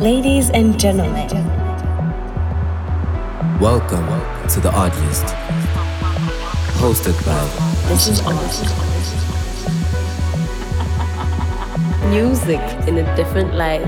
Ladies 0.00 0.48
and 0.48 0.80
gentlemen, 0.80 1.28
welcome 3.60 4.06
to 4.48 4.58
the 4.58 4.72
Odd 4.72 4.96
List, 5.04 5.26
hosted 6.80 7.12
by 7.26 7.36
this 7.86 8.08
is 8.08 8.22
Odd. 8.24 8.34
Music 12.08 12.60
in 12.88 12.96
a 12.96 13.14
different 13.14 13.54
light. 13.56 13.84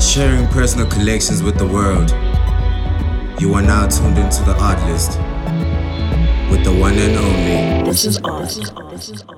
Sharing 0.00 0.46
personal 0.46 0.86
collections 0.86 1.42
with 1.42 1.58
the 1.58 1.66
world. 1.66 2.08
You 3.38 3.52
are 3.52 3.62
now 3.62 3.88
tuned 3.88 4.16
into 4.16 4.42
the 4.44 4.56
Odd 4.58 4.80
List 4.88 5.18
with 6.50 6.64
the 6.64 6.72
one 6.72 6.94
and 6.94 7.14
only. 7.18 7.90
This 7.90 8.06
is 8.06 8.18
Odd. 8.24 9.37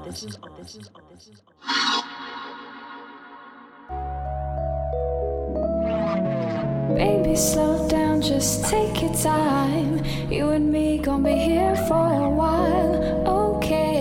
Time. 9.23 10.03
You 10.31 10.51
and 10.51 10.73
me 10.73 10.99
gonna 10.99 11.25
be 11.25 11.35
here 11.35 11.77
for 11.89 12.07
a 12.25 12.29
while, 12.31 12.95
okay? 13.27 14.01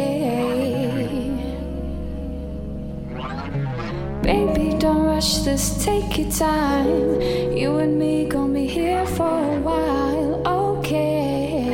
Baby, 4.24 4.78
don't 4.78 5.04
rush 5.04 5.40
this, 5.40 5.84
take 5.84 6.18
your 6.18 6.32
time. 6.32 7.22
You 7.52 7.78
and 7.80 8.00
me 8.00 8.30
gonna 8.30 8.54
be 8.54 8.66
here 8.66 9.06
for 9.06 9.40
a 9.56 9.60
while, 9.60 10.48
okay? 10.48 11.68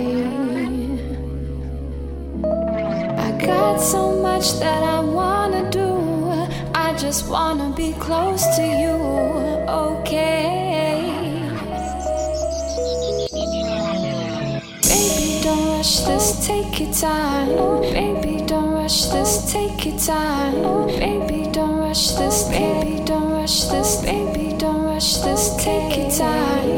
I 3.27 3.32
got 3.46 3.77
so 3.80 4.16
much 4.21 4.59
that 4.59 4.82
I 4.82 5.02
wanna 5.02 5.70
do. 5.70 5.91
I 6.73 6.96
just 6.98 7.30
wanna 7.30 7.70
be 7.76 7.93
close 7.93 8.43
to 8.55 8.63
you, 8.63 8.96
okay? 9.70 10.05
Take 16.46 16.79
your 16.79 16.93
time. 16.93 17.49
Oh, 17.57 17.82
baby, 17.82 18.46
don't 18.46 18.71
rush 18.71 19.05
this, 19.05 19.51
take 19.51 19.84
your 19.84 19.98
time. 19.98 20.54
Oh, 20.57 20.85
baby, 20.85 21.49
don't 21.52 21.77
rush 21.77 22.12
this, 22.12 22.43
baby, 22.49 23.04
don't 23.04 23.32
rush 23.32 23.63
this, 23.63 24.02
baby, 24.02 24.55
don't 24.55 24.84
rush 24.84 25.18
this, 25.18 25.55
take 25.57 25.98
your 25.98 26.12
time. 26.12 26.74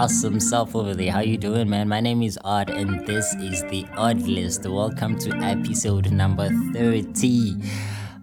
Awesome 0.00 0.40
self 0.40 0.74
over 0.74 0.94
there. 0.94 1.12
How 1.12 1.20
you 1.20 1.36
doing, 1.36 1.68
man? 1.68 1.86
My 1.86 2.00
name 2.00 2.22
is 2.22 2.38
Odd, 2.42 2.70
and 2.70 3.06
this 3.06 3.34
is 3.34 3.62
the 3.64 3.84
Odd 3.98 4.22
List. 4.22 4.66
Welcome 4.66 5.18
to 5.18 5.30
episode 5.42 6.10
number 6.10 6.48
30. 6.72 7.56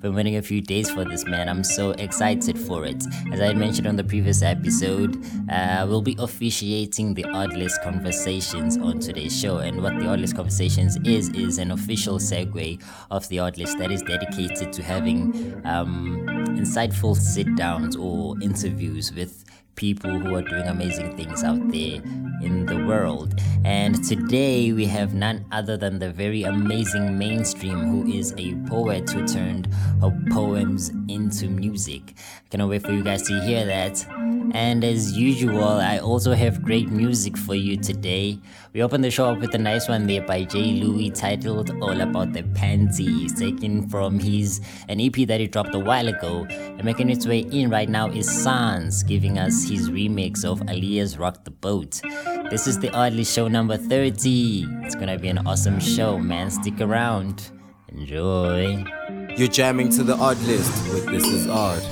Been 0.02 0.16
waiting 0.16 0.38
a 0.38 0.42
few 0.42 0.60
days 0.60 0.90
for 0.90 1.06
this, 1.06 1.26
man. 1.26 1.48
I'm 1.48 1.64
so 1.64 1.92
excited 1.92 2.58
for 2.58 2.84
it. 2.84 3.04
As 3.32 3.42
I 3.42 3.54
mentioned 3.54 3.86
on 3.86 3.96
the 3.96 4.04
previous 4.04 4.42
episode, 4.42 5.24
uh, 5.52 5.86
we'll 5.88 6.02
be 6.02 6.16
officiating 6.18 7.14
the 7.14 7.26
Odd 7.26 7.54
List 7.54 7.80
Conversations 7.84 8.78
on 8.78 8.98
today's 8.98 9.40
show. 9.40 9.60
And 9.60 9.84
what 9.84 10.00
the 10.00 10.08
Odd 10.08 10.22
List 10.22 10.36
Conversations 10.36 10.98
is, 11.06 11.30
is 11.30 11.60
an 11.60 11.70
official 11.70 12.18
segue 12.18 12.82
of 13.12 13.30
the 13.30 13.38
Odd 13.38 13.60
List 13.60 13.78
that 13.78 13.92
is 13.92 14.02
dedicated 14.02 14.74
to 14.74 14.82
having 14.82 15.62
um, 15.64 16.26
insightful 16.58 17.16
sit 17.16 17.56
downs 17.56 17.96
or 17.96 18.36
interviews 18.42 19.14
with 19.14 19.46
people 19.78 20.20
who 20.20 20.36
are 20.36 20.42
doing 20.42 20.68
amazing 20.68 21.16
things 21.16 21.44
out 21.44 21.72
there 21.72 22.02
in 22.42 22.66
the 22.66 22.86
world. 22.86 23.40
And 23.64 24.04
today 24.04 24.74
we 24.74 24.86
have 24.86 25.14
none 25.14 25.46
other 25.52 25.78
than 25.78 26.00
the 26.00 26.12
very 26.12 26.44
amazing 26.44 27.18
mainstream, 27.18 27.88
who 27.88 28.12
is 28.12 28.34
a 28.38 28.56
poet 28.68 29.10
who 29.10 29.26
turned 29.26 29.68
her 30.02 30.12
poems 30.32 30.90
into 31.08 31.48
music. 31.48 32.16
I 32.18 32.50
cannot 32.50 32.70
wait 32.70 32.82
for 32.82 32.92
you 32.92 33.04
guys 33.04 33.22
to 33.24 33.40
hear 33.42 33.66
that. 33.66 34.06
And 34.54 34.84
as 34.84 35.18
usual, 35.18 35.64
I 35.64 36.00
also 36.00 36.34
have 36.34 36.62
great 36.64 36.90
music 36.90 37.38
for 37.38 37.56
you 37.56 37.78
today. 37.78 38.40
We 38.74 38.82
open 38.82 39.02
the 39.02 39.12
show 39.12 39.32
up 39.32 39.40
with 39.40 39.54
a 39.56 39.58
nice 39.58 39.88
one 39.88 40.08
there 40.08 40.22
by 40.22 40.44
J-Louis 40.44 41.10
titled 41.12 41.72
All 41.82 42.02
About 42.02 42.34
the 42.34 42.44
Panties, 42.44 43.34
taken 43.34 43.88
from 43.90 44.20
his 44.20 44.62
an 44.88 45.00
EP 45.02 45.14
that 45.28 45.40
he 45.40 45.48
dropped 45.48 45.76
a 45.76 45.80
while 45.80 46.08
ago. 46.08 46.46
And 46.50 46.84
making 46.84 47.10
its 47.10 47.26
way 47.28 47.40
in 47.40 47.70
right 47.70 47.90
now 47.90 48.10
is 48.10 48.30
Sans, 48.30 49.04
giving 49.04 49.38
us 49.38 49.68
his 49.68 49.90
remix 49.90 50.46
of 50.46 50.60
Aaliyah's 50.62 51.18
Rock 51.18 51.44
the 51.44 51.52
Boat. 51.52 52.02
This 52.50 52.68
is 52.68 52.80
the 52.80 52.92
Oddly 52.92 53.26
Show 53.26 53.48
number 53.48 53.78
30. 53.78 54.66
It's 54.84 54.96
gonna 54.96 55.18
be 55.18 55.28
an 55.28 55.40
awesome 55.40 55.80
show, 55.80 56.18
man. 56.18 56.50
Stick 56.50 56.80
around. 56.82 57.52
Enjoy. 57.90 58.84
You're 59.38 59.48
jamming 59.48 59.90
to 59.90 60.04
the 60.04 60.16
odd 60.16 60.40
list 60.42 60.94
with 60.94 61.06
This 61.08 61.26
Is 61.26 61.48
Odd. 61.48 61.84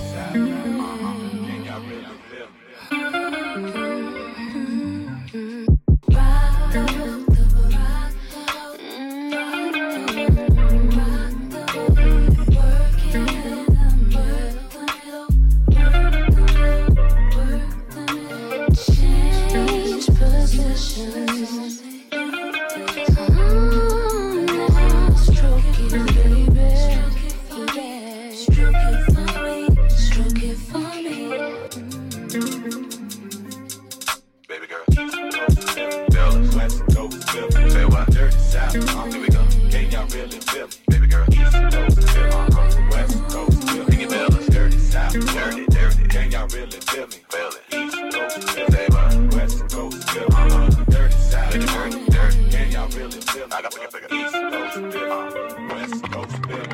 No. 55.88 56.00
Coast. 56.10 56.65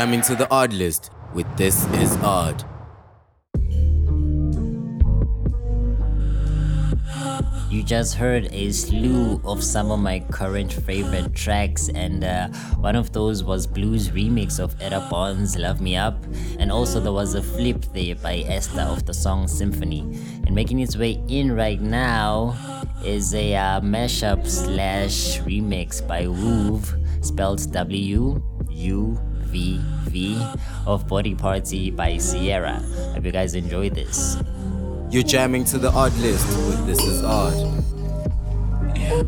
jam 0.00 0.14
into 0.14 0.34
the 0.34 0.50
odd 0.50 0.72
list 0.72 1.10
with 1.34 1.46
This 1.58 1.84
Is 1.96 2.16
Odd. 2.22 2.64
You 7.68 7.82
just 7.82 8.14
heard 8.14 8.48
a 8.50 8.72
slew 8.72 9.42
of 9.44 9.62
some 9.62 9.90
of 9.90 10.00
my 10.00 10.20
current 10.20 10.72
favorite 10.72 11.34
tracks, 11.34 11.90
and 11.90 12.24
uh, 12.24 12.48
one 12.78 12.96
of 12.96 13.12
those 13.12 13.44
was 13.44 13.66
Blues 13.66 14.08
remix 14.08 14.58
of 14.58 14.74
Era 14.80 15.06
Bond's 15.10 15.58
Love 15.58 15.82
Me 15.82 15.96
Up, 15.96 16.24
and 16.58 16.72
also 16.72 16.98
there 16.98 17.12
was 17.12 17.34
a 17.34 17.42
flip 17.42 17.84
there 17.92 18.14
by 18.14 18.38
Esther 18.48 18.80
of 18.80 19.04
the 19.04 19.12
song 19.12 19.46
Symphony. 19.46 20.00
And 20.46 20.54
making 20.54 20.80
its 20.80 20.96
way 20.96 21.22
in 21.28 21.52
right 21.52 21.82
now 21.82 22.56
is 23.04 23.34
a 23.34 23.54
uh, 23.54 23.80
mashup 23.82 24.46
slash 24.46 25.40
remix 25.40 26.00
by 26.00 26.26
Wu, 26.26 26.80
spelled 27.20 27.70
W 27.70 28.42
U 28.70 29.20
V, 29.50 29.80
V 30.04 30.40
of 30.86 31.06
Body 31.06 31.34
Party 31.34 31.90
by 31.90 32.18
Ciara. 32.18 32.80
Hope 33.14 33.24
you 33.24 33.32
guys 33.32 33.54
enjoy 33.54 33.90
this. 33.90 34.36
You're 35.10 35.24
jamming 35.24 35.64
to 35.64 35.78
the 35.78 35.90
odd 35.90 36.14
list 36.18 36.46
with 36.68 36.86
This 36.86 37.00
Is 37.04 37.24
Odd. 37.24 37.84
Yeah. 38.96 39.22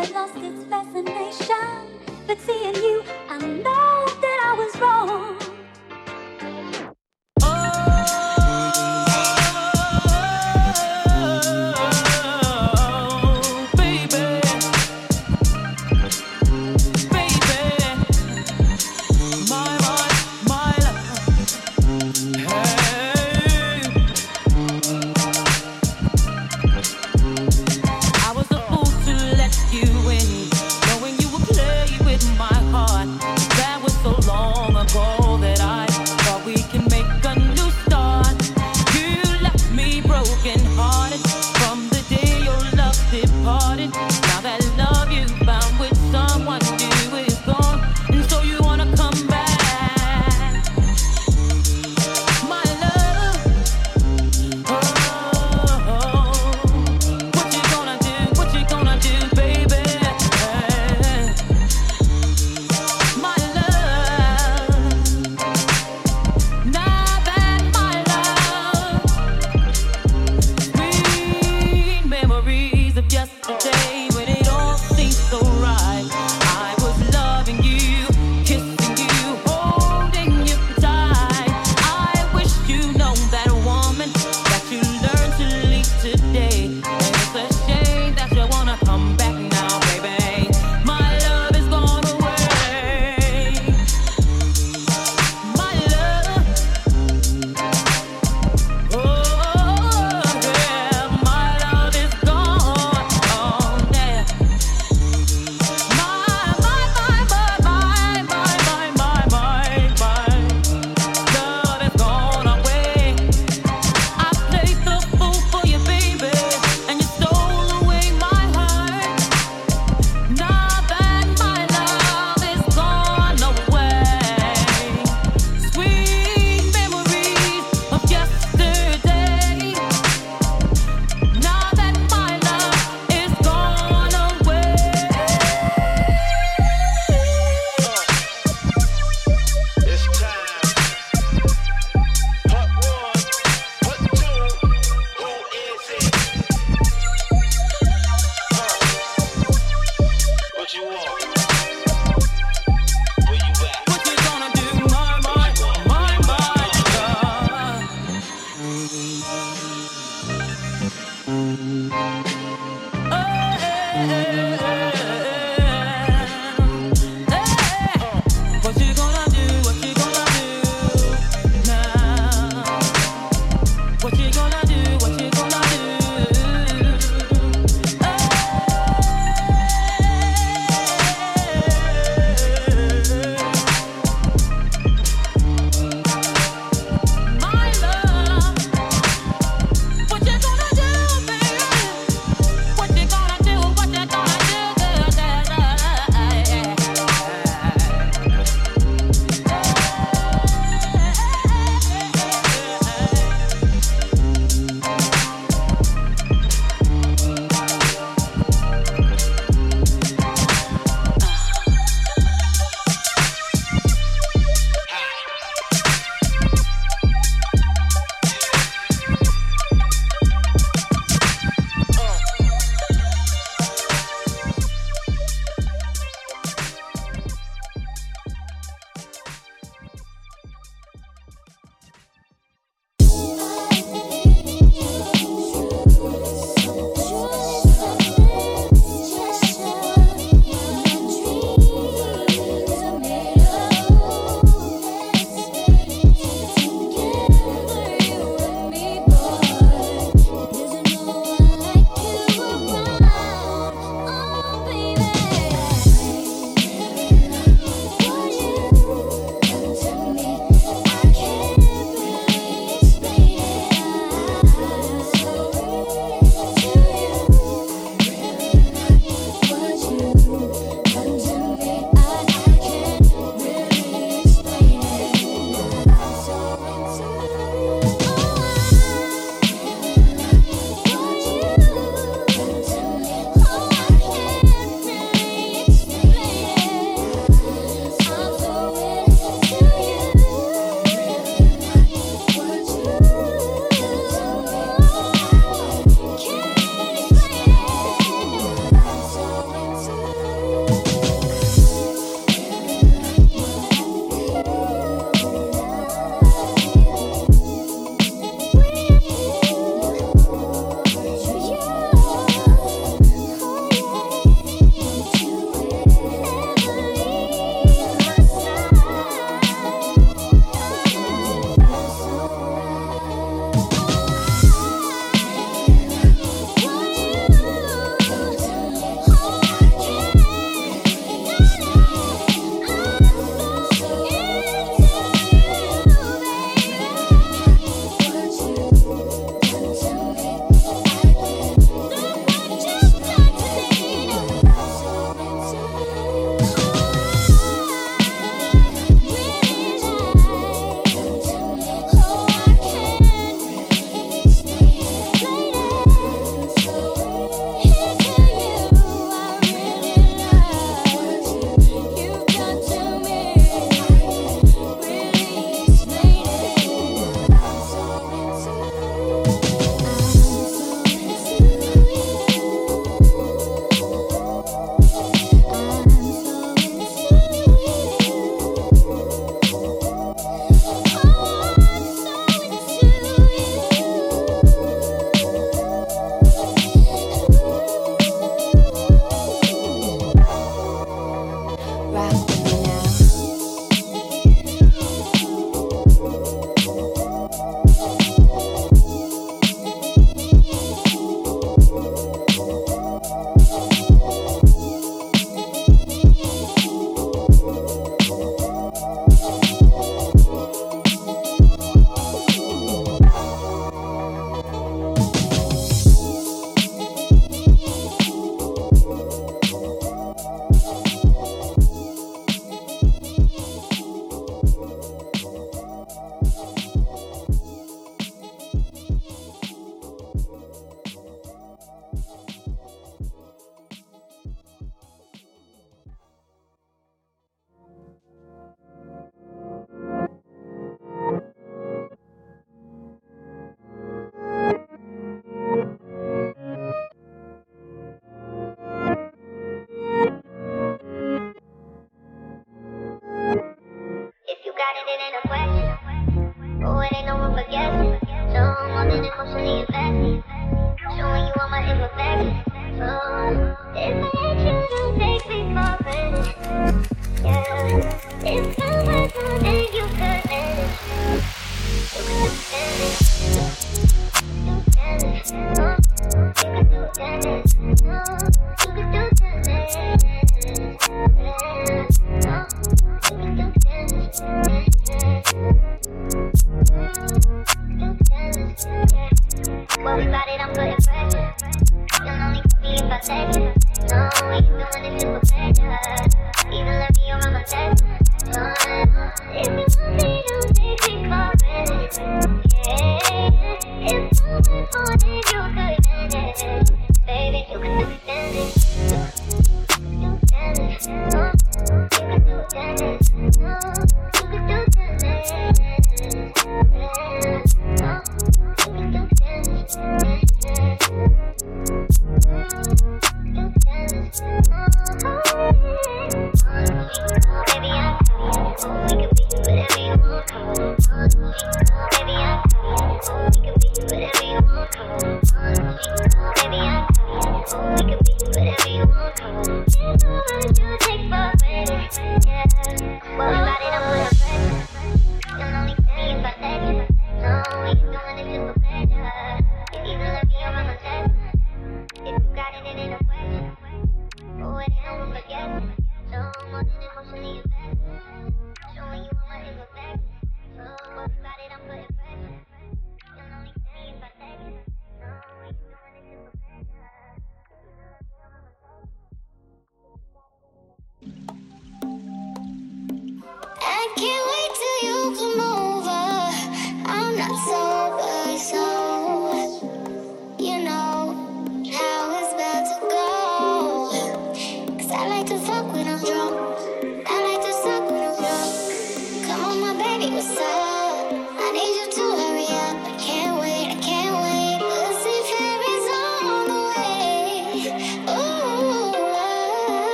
I've 0.00 0.10
lost 0.12 0.36
it. 0.36 0.49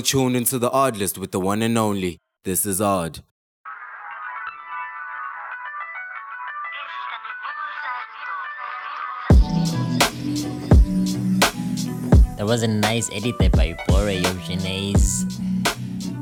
Still 0.00 0.22
tuned 0.22 0.36
into 0.36 0.58
the 0.58 0.70
Odd 0.70 0.96
List 0.96 1.18
with 1.18 1.32
the 1.32 1.40
one 1.40 1.62
and 1.62 1.76
only. 1.76 2.20
This 2.44 2.64
is 2.66 2.80
Odd. 2.80 3.20
That 12.36 12.46
was 12.46 12.62
a 12.62 12.68
nice 12.68 13.10
edit 13.12 13.34
there 13.38 13.50
by 13.50 13.76
Bora 13.88 14.14
Yogenes. 14.14 15.34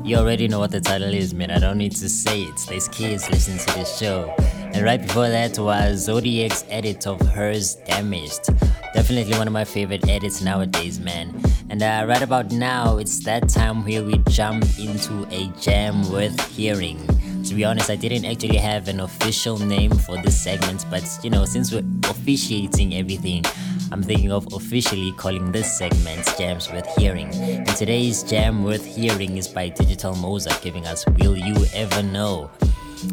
You 0.03 0.15
already 0.17 0.47
know 0.47 0.59
what 0.59 0.71
the 0.71 0.81
title 0.81 1.13
is, 1.13 1.33
man. 1.33 1.51
I 1.51 1.59
don't 1.59 1.77
need 1.77 1.91
to 1.97 2.09
say 2.09 2.43
it. 2.43 2.65
There's 2.67 2.87
kids 2.87 3.29
listening 3.29 3.59
to 3.59 3.73
this 3.75 3.99
show. 3.99 4.33
And 4.77 4.85
right 4.85 5.01
before 5.01 5.27
that 5.27 5.57
was 5.57 6.07
Zodivk's 6.07 6.63
edit 6.69 7.07
of 7.07 7.19
H.E.R.'s 7.19 7.77
Damaged. 7.87 8.45
Definitely 8.93 9.35
one 9.35 9.47
of 9.47 9.53
my 9.53 9.63
favorite 9.63 10.07
edits 10.07 10.39
nowadays, 10.43 10.99
man. 10.99 11.33
And 11.71 11.81
uh, 11.81 12.05
right 12.07 12.21
about 12.21 12.51
now, 12.51 12.99
it's 12.99 13.23
that 13.25 13.49
time 13.49 13.83
where 13.83 14.03
we 14.03 14.19
jump 14.29 14.65
into 14.77 15.25
a 15.31 15.47
jam 15.59 16.07
worth 16.11 16.39
hearing. 16.55 16.99
To 17.45 17.55
be 17.55 17.65
honest, 17.65 17.89
I 17.89 17.95
didn't 17.95 18.25
actually 18.25 18.57
have 18.57 18.87
an 18.87 18.99
official 18.99 19.57
name 19.57 19.97
for 19.97 20.15
this 20.21 20.39
segment, 20.39 20.85
but 20.91 21.03
you 21.23 21.31
know, 21.31 21.45
since 21.45 21.71
we're 21.71 21.83
officiating 22.03 22.93
everything, 22.93 23.45
I'm 23.91 24.03
thinking 24.03 24.31
of 24.31 24.45
officially 24.53 25.11
calling 25.13 25.51
this 25.51 25.75
segment 25.75 26.23
Jams 26.37 26.71
Worth 26.71 26.95
Hearing. 26.99 27.33
And 27.33 27.67
today's 27.69 28.21
Jam 28.21 28.63
Worth 28.63 28.85
Hearing 28.85 29.37
is 29.37 29.47
by 29.47 29.69
Digital 29.69 30.13
Mozart 30.13 30.61
giving 30.61 30.85
us 30.85 31.03
Will 31.17 31.35
You 31.35 31.55
Ever 31.73 32.03
Know? 32.03 32.51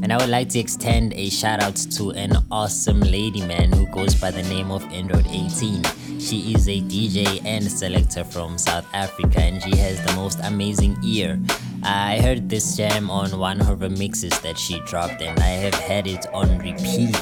And 0.02 0.12
I 0.12 0.16
would 0.16 0.28
like 0.28 0.48
to 0.50 0.58
extend 0.58 1.12
a 1.14 1.28
shout 1.30 1.62
out 1.62 1.76
to 1.76 2.10
an 2.10 2.32
awesome 2.50 3.00
lady 3.00 3.40
man 3.46 3.72
who 3.72 3.86
goes 3.86 4.14
by 4.14 4.30
the 4.30 4.42
name 4.44 4.70
of 4.70 4.82
Android 4.92 5.26
18. 5.26 5.82
She 6.18 6.54
is 6.54 6.68
a 6.68 6.80
DJ 6.80 7.44
and 7.44 7.64
selector 7.70 8.24
from 8.24 8.56
South 8.56 8.86
Africa 8.94 9.40
and 9.40 9.62
she 9.62 9.76
has 9.76 10.02
the 10.06 10.12
most 10.14 10.38
amazing 10.42 10.96
ear. 11.04 11.38
I 11.86 12.18
heard 12.20 12.48
this 12.48 12.78
jam 12.78 13.10
on 13.10 13.38
one 13.38 13.60
of 13.60 13.80
her 13.80 13.90
mixes 13.90 14.38
that 14.40 14.58
she 14.58 14.80
dropped, 14.86 15.20
and 15.20 15.38
I 15.40 15.48
have 15.48 15.74
had 15.74 16.06
it 16.06 16.26
on 16.32 16.56
repeat 16.58 17.14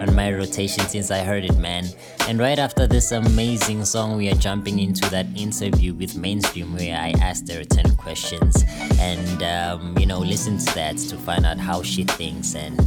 on 0.00 0.14
my 0.14 0.32
rotation 0.32 0.84
since 0.88 1.10
I 1.10 1.18
heard 1.18 1.44
it, 1.44 1.58
man. 1.58 1.84
And 2.26 2.38
right 2.38 2.58
after 2.58 2.86
this 2.86 3.12
amazing 3.12 3.84
song, 3.84 4.16
we 4.16 4.30
are 4.30 4.34
jumping 4.34 4.78
into 4.78 5.10
that 5.10 5.26
interview 5.36 5.92
with 5.92 6.16
Mainstream 6.16 6.74
where 6.74 6.96
I 6.96 7.10
asked 7.20 7.52
her 7.52 7.62
10 7.64 7.96
questions 7.96 8.64
and, 8.98 9.42
um, 9.42 9.98
you 9.98 10.06
know, 10.06 10.20
listen 10.20 10.56
to 10.56 10.74
that 10.74 10.96
to 10.96 11.16
find 11.18 11.44
out 11.44 11.58
how 11.58 11.82
she 11.82 12.04
thinks 12.04 12.54
and 12.54 12.78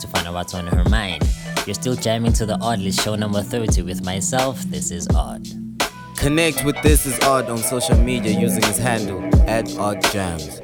to 0.00 0.08
find 0.08 0.26
out 0.26 0.34
what's 0.34 0.54
on 0.54 0.66
her 0.66 0.84
mind. 0.88 1.22
You're 1.66 1.74
still 1.74 1.94
jamming 1.94 2.32
to 2.34 2.46
the 2.46 2.58
Odd 2.60 2.80
List 2.80 3.00
show 3.00 3.14
number 3.14 3.42
30 3.42 3.82
with 3.82 4.04
myself. 4.04 4.60
This 4.62 4.90
is 4.90 5.06
Odd. 5.14 5.46
Connect 6.16 6.64
with 6.64 6.80
This 6.82 7.06
is 7.06 7.18
Odd 7.20 7.48
on 7.48 7.58
social 7.58 7.96
media 7.96 8.38
using 8.38 8.62
his 8.62 8.78
handle 8.78 9.22
at 9.48 9.76
Odd 9.76 10.02
Jams. 10.10 10.60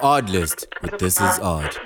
The 0.00 0.06
Odd 0.06 0.30
List 0.30 0.66
but 0.80 0.98
This 0.98 1.20
is 1.20 1.38
Odd. 1.40 1.76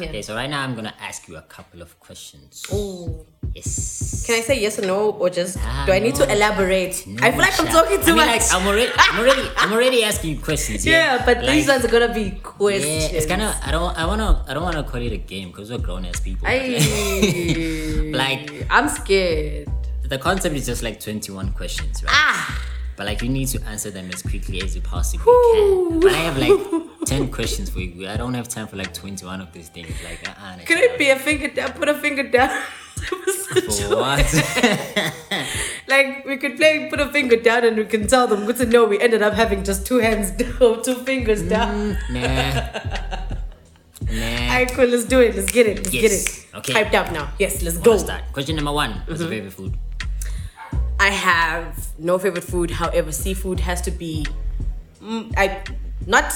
Okay, 0.00 0.22
so 0.22 0.34
right 0.34 0.48
now 0.50 0.62
I'm 0.64 0.74
gonna 0.74 0.94
ask 0.98 1.28
you 1.28 1.36
a 1.36 1.42
couple 1.42 1.82
of 1.82 1.98
questions. 2.00 2.64
Oh, 2.72 3.26
Yes. 3.54 4.24
Can 4.26 4.36
I 4.36 4.40
say 4.40 4.60
yes 4.60 4.78
or 4.80 4.86
no, 4.86 5.10
or 5.10 5.30
just 5.30 5.58
Ah, 5.60 5.84
do 5.86 5.92
I 5.92 6.00
need 6.00 6.14
to 6.16 6.26
no. 6.26 6.32
elaborate? 6.34 7.04
I 7.22 7.30
feel 7.30 7.38
like 7.40 7.60
I'm 7.60 7.66
child. 7.68 7.84
talking 7.84 8.00
I 8.00 8.02
too 8.02 8.16
mean, 8.16 8.26
much. 8.26 8.40
Like, 8.40 8.54
I'm 8.54 8.66
already, 8.66 8.92
I'm 8.98 9.18
already, 9.20 9.48
I'm 9.58 9.72
already 9.72 10.02
asking 10.04 10.30
you 10.30 10.40
questions. 10.40 10.84
Yeah, 10.84 11.16
yeah, 11.18 11.24
but 11.26 11.40
these 11.46 11.68
ones 11.68 11.84
are 11.84 11.88
gonna 11.88 12.12
be 12.12 12.30
questions. 12.42 13.12
Yeah, 13.12 13.16
it's 13.18 13.26
kind 13.26 13.42
of. 13.42 13.54
I 13.62 13.70
don't. 13.70 13.96
I 13.96 14.06
wanna. 14.06 14.42
I 14.48 14.54
don't 14.54 14.64
wanna 14.64 14.82
call 14.82 15.00
it 15.02 15.12
a 15.12 15.18
game 15.18 15.48
because 15.52 15.70
we're 15.70 15.78
grown 15.78 16.04
ass 16.06 16.18
people. 16.18 16.48
I, 16.48 18.10
Like- 18.14 18.66
I'm 18.70 18.88
scared. 18.88 19.68
the 20.02 20.18
concept 20.18 20.56
is 20.56 20.66
just 20.66 20.82
like 20.82 20.98
21 20.98 21.52
questions, 21.52 22.02
right? 22.02 22.12
Ah, 22.12 22.60
But 22.96 23.06
like 23.06 23.22
you 23.22 23.28
need 23.28 23.48
to 23.48 23.62
answer 23.64 23.90
them 23.90 24.10
as 24.12 24.22
quickly 24.22 24.62
as 24.62 24.74
you 24.76 24.82
possibly 24.82 25.24
can. 25.24 26.00
But 26.00 26.12
I 26.12 26.16
have 26.18 26.38
like 26.38 26.60
10 27.06 27.30
questions 27.30 27.68
for 27.70 27.80
you. 27.80 28.08
I 28.08 28.16
don't 28.16 28.34
have 28.34 28.48
time 28.48 28.66
for 28.68 28.76
like 28.76 28.94
21 28.94 29.40
of 29.40 29.52
these 29.52 29.68
things. 29.68 29.92
Like, 30.04 30.26
uh-uh, 30.28 30.58
could 30.64 30.78
it 30.78 30.98
be 30.98 31.10
a 31.10 31.16
finger 31.18 31.48
down? 31.48 31.72
Put 31.72 31.88
a 31.88 31.94
finger 31.94 32.22
down. 32.22 32.50
For 32.94 33.96
what? 33.96 34.24
like 35.88 36.24
we 36.24 36.36
could 36.36 36.56
play 36.56 36.88
put 36.88 37.00
a 37.00 37.08
finger 37.10 37.36
down 37.36 37.64
and 37.64 37.76
we 37.76 37.84
can 37.84 38.06
tell 38.06 38.26
them 38.26 38.46
good 38.46 38.56
to 38.56 38.66
know 38.66 38.84
we 38.86 39.00
ended 39.00 39.22
up 39.22 39.34
having 39.34 39.64
just 39.64 39.86
two 39.86 39.98
hands 39.98 40.30
down, 40.30 40.82
two 40.82 40.94
fingers 40.94 41.42
down. 41.42 41.98
nah. 42.10 42.20
Nah. 44.02 44.20
Alright, 44.50 44.70
cool, 44.72 44.86
let's 44.86 45.04
do 45.04 45.20
it. 45.20 45.34
Let's 45.34 45.50
get 45.50 45.66
it. 45.66 45.76
Let's 45.78 45.92
Yes. 45.94 46.02
get 46.02 46.12
it. 46.12 46.46
Okay. 46.58 46.72
Hyped 46.84 46.94
up 46.94 47.10
now. 47.12 47.32
Yes, 47.38 47.62
let's 47.62 47.78
Go. 47.78 47.92
go. 47.92 47.98
Start. 47.98 48.22
Question 48.32 48.56
number 48.56 48.72
one. 48.72 48.90
What's 49.06 49.20
Mm-hmm. 49.20 49.20
your 49.22 49.30
favorite 49.30 49.52
food? 49.52 49.76
I 51.04 51.10
have 51.10 51.86
no 51.98 52.18
favorite 52.18 52.44
food. 52.44 52.70
However, 52.70 53.12
seafood 53.12 53.60
has 53.60 53.80
to 53.82 53.90
be. 53.90 54.24
Mm, 55.02 55.34
I 55.36 55.62
not 56.06 56.32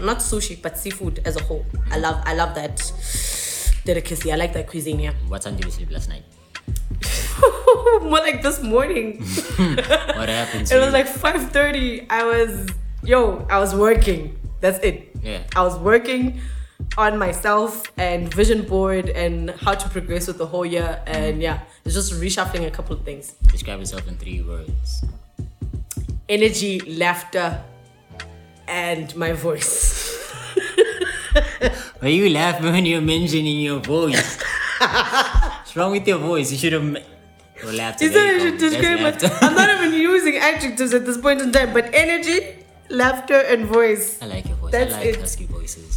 not 0.00 0.18
sushi, 0.18 0.60
but 0.60 0.76
seafood 0.76 1.20
as 1.24 1.36
a 1.36 1.42
whole. 1.44 1.64
I 1.92 1.98
love 1.98 2.20
I 2.26 2.34
love 2.34 2.56
that 2.56 2.76
delicacy. 3.84 4.32
I 4.32 4.36
like 4.36 4.52
that 4.54 4.66
cuisine. 4.66 4.98
Yeah. 4.98 5.12
What 5.28 5.42
time 5.42 5.54
did 5.56 5.66
you 5.66 5.70
sleep 5.70 5.92
last 5.92 6.08
night? 6.08 6.24
More 8.02 8.18
like 8.18 8.42
this 8.42 8.60
morning. 8.62 9.18
What 10.18 10.28
happened 10.28 10.66
to 10.66 10.74
It 10.74 10.78
was 10.80 10.86
you? 10.86 10.92
like 10.98 11.06
5:30. 11.06 12.06
I 12.10 12.24
was 12.24 12.66
yo, 13.04 13.46
I 13.48 13.58
was 13.60 13.76
working. 13.76 14.36
That's 14.60 14.78
it. 14.82 15.14
Yeah. 15.22 15.42
I 15.54 15.62
was 15.62 15.78
working 15.78 16.40
on 16.96 17.18
myself 17.18 17.84
and 17.96 18.32
vision 18.32 18.62
board 18.62 19.08
and 19.08 19.50
how 19.50 19.74
to 19.74 19.88
progress 19.88 20.26
with 20.26 20.38
the 20.38 20.46
whole 20.46 20.66
year 20.66 21.00
and 21.06 21.42
yeah, 21.42 21.60
it's 21.84 21.94
just 21.94 22.12
reshuffling 22.14 22.66
a 22.66 22.70
couple 22.70 22.94
of 22.96 23.04
things. 23.04 23.32
Describe 23.50 23.80
yourself 23.80 24.06
in 24.08 24.16
three 24.16 24.42
words. 24.42 25.04
Energy, 26.28 26.80
laughter, 26.80 27.62
and 28.68 29.14
my 29.16 29.32
voice. 29.32 30.10
Why 32.00 32.08
you 32.08 32.30
laughing 32.30 32.72
when 32.72 32.86
you're 32.86 33.00
mentioning 33.00 33.60
your 33.60 33.80
voice? 33.80 34.40
What's 34.80 35.76
wrong 35.76 35.92
with 35.92 36.06
your 36.06 36.18
voice? 36.18 36.50
You 36.52 36.58
should 36.58 36.72
have. 36.72 36.84
Me- 36.84 37.02
laughter. 37.72 38.04
You 38.04 38.10
there 38.10 38.38
said 38.38 38.46
I 38.46 38.50
should 38.50 38.58
describe 38.58 39.00
my. 39.00 39.38
I'm 39.40 39.54
not 39.54 39.70
even 39.70 39.98
using 39.98 40.36
adjectives 40.36 40.94
at 40.94 41.06
this 41.06 41.18
point 41.18 41.40
in 41.40 41.52
time, 41.52 41.72
but 41.72 41.94
energy, 41.94 42.64
laughter, 42.90 43.38
and 43.38 43.66
voice. 43.66 44.20
I 44.22 44.26
like 44.26 44.46
your 44.46 44.56
voice. 44.56 44.72
That's 44.72 44.94
I 44.94 44.98
like 44.98 45.06
it. 45.06 45.20
husky 45.20 45.46
voices. 45.46 45.93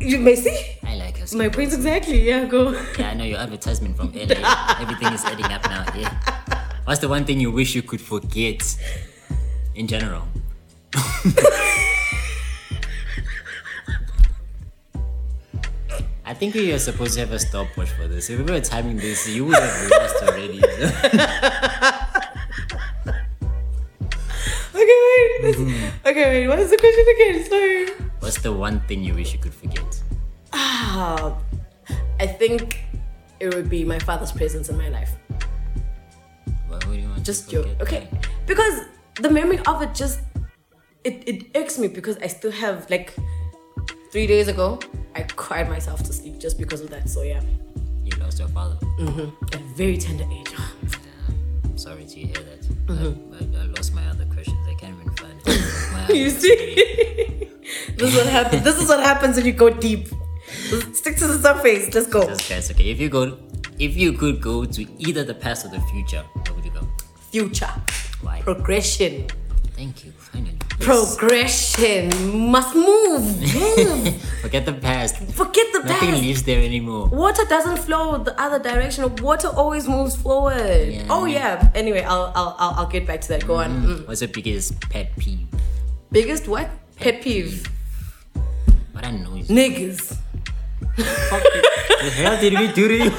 You 0.00 0.18
may 0.18 0.34
see 0.34 0.56
I 0.82 0.96
like 0.96 1.18
husky 1.18 1.36
my 1.36 1.48
points 1.48 1.74
exactly. 1.74 2.22
Yeah, 2.26 2.44
go. 2.46 2.72
Yeah, 2.98 3.10
I 3.10 3.14
know 3.14 3.24
your 3.24 3.38
advertisement 3.38 3.96
from 3.96 4.12
LA. 4.14 4.76
Everything 4.80 5.12
is 5.12 5.24
adding 5.24 5.44
up 5.52 5.62
now. 5.64 5.84
Yeah. 5.94 6.12
What's 6.84 7.00
the 7.00 7.08
one 7.08 7.24
thing 7.24 7.38
you 7.40 7.50
wish 7.52 7.74
you 7.74 7.82
could 7.82 8.00
forget 8.00 8.62
in 9.74 9.86
general? 9.86 10.24
I 16.24 16.34
think 16.34 16.54
we 16.54 16.72
are 16.72 16.78
supposed 16.78 17.14
to 17.14 17.20
have 17.20 17.32
a 17.32 17.38
stopwatch 17.38 17.90
for 17.90 18.06
this. 18.06 18.30
If 18.30 18.38
we 18.38 18.44
were 18.52 18.60
timing 18.60 18.96
this, 18.96 19.28
you 19.28 19.46
would 19.46 19.58
have 19.58 19.90
lost 19.90 20.22
already. 20.22 20.62
Okay, 24.72 24.98
wait. 25.06 25.42
this- 25.42 25.92
Okay, 26.06 26.24
wait. 26.30 26.48
What 26.48 26.58
is 26.58 26.70
the 26.70 26.76
question 26.78 27.04
again? 27.14 27.44
Sorry. 27.50 28.08
What's 28.20 28.40
the 28.40 28.52
one 28.52 28.80
thing 28.88 29.02
you 29.04 29.14
wish 29.14 29.32
you 29.32 29.38
could 29.38 29.52
forget? 29.54 29.89
Ah, 31.02 31.34
I 32.20 32.26
think 32.26 32.84
it 33.40 33.54
would 33.54 33.70
be 33.70 33.84
my 33.84 33.98
father's 33.98 34.32
presence 34.32 34.68
in 34.68 34.76
my 34.76 34.90
life. 34.90 35.12
Why 36.68 36.78
would 36.86 37.00
you 37.00 37.08
want 37.08 37.24
Just 37.24 37.48
joke. 37.50 37.66
Okay, 37.80 38.06
that? 38.12 38.28
because 38.46 38.84
the 39.24 39.30
memory 39.30 39.58
of 39.66 39.80
it 39.80 39.94
just 39.94 40.20
it 41.04 41.22
it 41.26 41.38
irks 41.56 41.78
me 41.78 41.88
because 41.88 42.18
I 42.18 42.26
still 42.26 42.50
have 42.52 42.84
like 42.90 43.14
three 44.12 44.26
days 44.26 44.48
ago 44.48 44.78
I 45.14 45.22
cried 45.44 45.68
myself 45.70 46.02
to 46.02 46.12
sleep 46.12 46.38
just 46.38 46.58
because 46.58 46.80
of 46.82 46.90
that. 46.90 47.08
So 47.08 47.22
yeah, 47.22 47.40
You 48.04 48.12
lost 48.20 48.38
your 48.38 48.48
father. 48.48 48.76
at 49.00 49.54
a 49.54 49.58
very 49.80 49.96
tender 49.96 50.26
age. 50.30 50.52
I'm 51.64 51.78
sorry 51.78 52.04
to 52.04 52.16
hear 52.26 52.34
that. 52.50 52.60
Mm-hmm. 52.92 53.34
I, 53.34 53.58
I, 53.58 53.62
I 53.62 53.66
lost 53.76 53.94
my 53.94 54.04
other 54.12 54.26
questions. 54.26 54.60
I 54.68 54.74
can't 54.74 54.94
even 55.00 55.10
find 55.16 55.40
it. 55.46 56.16
You 56.16 56.28
see, 56.28 56.56
this 57.96 58.12
is 58.12 58.16
what 58.20 58.26
happens. 58.26 58.62
This 58.68 58.76
is 58.82 58.88
what 58.88 59.00
happens 59.00 59.36
when 59.36 59.46
you 59.46 59.52
go 59.64 59.70
deep. 59.70 60.08
Stick 60.94 61.16
to 61.16 61.26
the 61.26 61.38
surface. 61.40 61.94
Let's 61.94 62.06
go. 62.06 62.26
Just 62.26 62.48
guys, 62.48 62.70
okay. 62.70 62.90
If 62.90 63.00
you 63.00 63.08
go, 63.08 63.38
if 63.78 63.96
you 63.96 64.12
could 64.12 64.40
go 64.40 64.64
to 64.64 64.86
either 64.98 65.24
the 65.24 65.34
past 65.34 65.64
or 65.66 65.68
the 65.68 65.80
future, 65.92 66.22
where 66.44 66.54
would 66.54 66.64
you 66.64 66.70
go? 66.70 66.86
Future, 67.30 67.70
Why? 68.22 68.40
progression, 68.42 69.26
Thank 69.80 70.04
you. 70.04 70.12
Finally. 70.12 70.58
Yes. 70.78 71.16
progression. 71.16 72.50
Must 72.52 72.74
move. 72.76 73.24
Move. 73.54 74.22
Forget 74.42 74.66
the 74.66 74.74
past. 74.74 75.16
Forget 75.32 75.72
the 75.72 75.80
past. 75.80 75.88
Nothing 75.88 76.10
past. 76.10 76.22
lives 76.22 76.42
there 76.42 76.60
anymore. 76.62 77.06
Water 77.08 77.44
doesn't 77.48 77.78
flow 77.78 78.18
the 78.22 78.38
other 78.38 78.58
direction. 78.58 79.08
Water 79.16 79.48
always 79.48 79.88
moves 79.88 80.14
forward. 80.16 80.92
Yeah. 80.92 81.06
Oh 81.08 81.24
yeah. 81.24 81.70
Anyway, 81.74 82.02
I'll 82.02 82.30
I'll 82.36 82.54
I'll, 82.58 82.74
I'll 82.80 82.86
get 82.92 83.06
back 83.06 83.22
to 83.22 83.28
that. 83.28 83.46
Go 83.46 83.54
on. 83.56 83.70
Mm. 83.70 84.06
What's 84.06 84.20
your 84.20 84.28
biggest 84.28 84.78
pet 84.90 85.16
peeve? 85.16 85.48
Biggest 86.12 86.46
what? 86.46 86.68
Pet 86.96 87.22
peeve. 87.22 87.66
What 88.92 89.06
I 89.06 89.12
know 89.12 89.36
is 89.36 89.48
Niggas. 89.48 90.19
Fuck 91.04 91.42
it. 91.44 91.64
the 92.02 92.10
hell 92.10 92.40
did 92.40 92.58
we 92.58 92.68
do 92.72 92.88
to 92.88 92.96
you? 93.04 93.10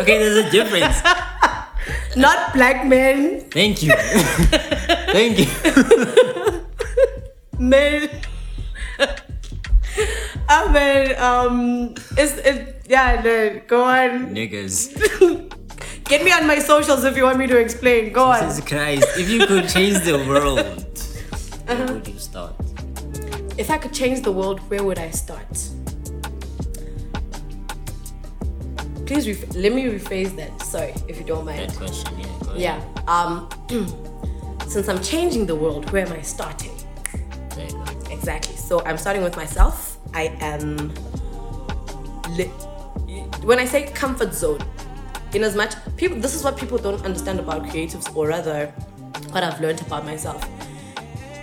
okay, 0.00 0.18
there's 0.18 0.46
a 0.46 0.50
difference. 0.50 1.00
Not 2.16 2.52
black 2.54 2.86
men. 2.86 3.40
Thank 3.50 3.82
you. 3.82 3.92
Thank 5.12 5.38
you. 5.38 5.46
Men. 7.58 8.08
I 10.48 10.60
mean, 10.72 11.16
um, 11.18 11.94
it's 12.18 12.34
it. 12.38 12.82
Yeah, 12.88 13.20
no, 13.24 13.60
go 13.66 13.84
on. 13.84 14.34
Niggas. 14.34 14.92
Get 16.04 16.22
me 16.24 16.32
on 16.32 16.46
my 16.46 16.58
socials 16.58 17.04
if 17.04 17.16
you 17.16 17.24
want 17.24 17.38
me 17.38 17.46
to 17.46 17.56
explain. 17.58 18.12
Go 18.12 18.24
on. 18.24 18.40
Jesus 18.42 18.60
Christ. 18.64 19.06
If 19.16 19.28
you 19.30 19.46
could 19.46 19.68
change 19.68 20.00
the 20.04 20.18
world, 20.28 20.60
Uh-huh. 21.66 21.74
where 21.76 21.94
would 21.94 22.06
you 22.06 22.18
start? 22.18 22.54
If 23.56 23.70
I 23.70 23.78
could 23.78 23.92
change 23.92 24.22
the 24.22 24.32
world, 24.32 24.58
where 24.68 24.82
would 24.82 24.98
I 24.98 25.10
start? 25.10 25.46
Please 29.06 29.28
ref- 29.28 29.54
let 29.54 29.72
me 29.72 29.84
rephrase 29.84 30.34
that. 30.36 30.60
Sorry, 30.62 30.92
if 31.08 31.18
you 31.18 31.24
don't 31.24 31.44
mind. 31.44 31.70
That 31.70 31.76
question, 31.76 32.18
yeah. 32.56 32.56
Yeah. 32.56 33.04
Um, 33.06 33.48
since 34.66 34.88
I'm 34.88 35.00
changing 35.02 35.46
the 35.46 35.54
world, 35.54 35.90
where 35.90 36.04
am 36.06 36.12
I 36.12 36.22
starting? 36.22 36.72
Exactly. 38.10 38.56
So 38.56 38.82
I'm 38.84 38.98
starting 38.98 39.22
with 39.22 39.36
myself. 39.36 39.98
I 40.14 40.36
am. 40.40 40.92
Li- 42.36 42.50
when 43.44 43.58
I 43.58 43.66
say 43.66 43.86
comfort 43.92 44.32
zone, 44.34 44.64
in 45.34 45.44
as 45.44 45.54
much 45.54 45.74
people, 45.96 46.18
this 46.18 46.34
is 46.34 46.42
what 46.42 46.56
people 46.56 46.78
don't 46.78 47.04
understand 47.04 47.38
about 47.38 47.64
creatives, 47.64 48.14
or 48.16 48.26
rather, 48.28 48.66
what 49.30 49.44
I've 49.44 49.60
learned 49.60 49.82
about 49.82 50.04
myself. 50.04 50.42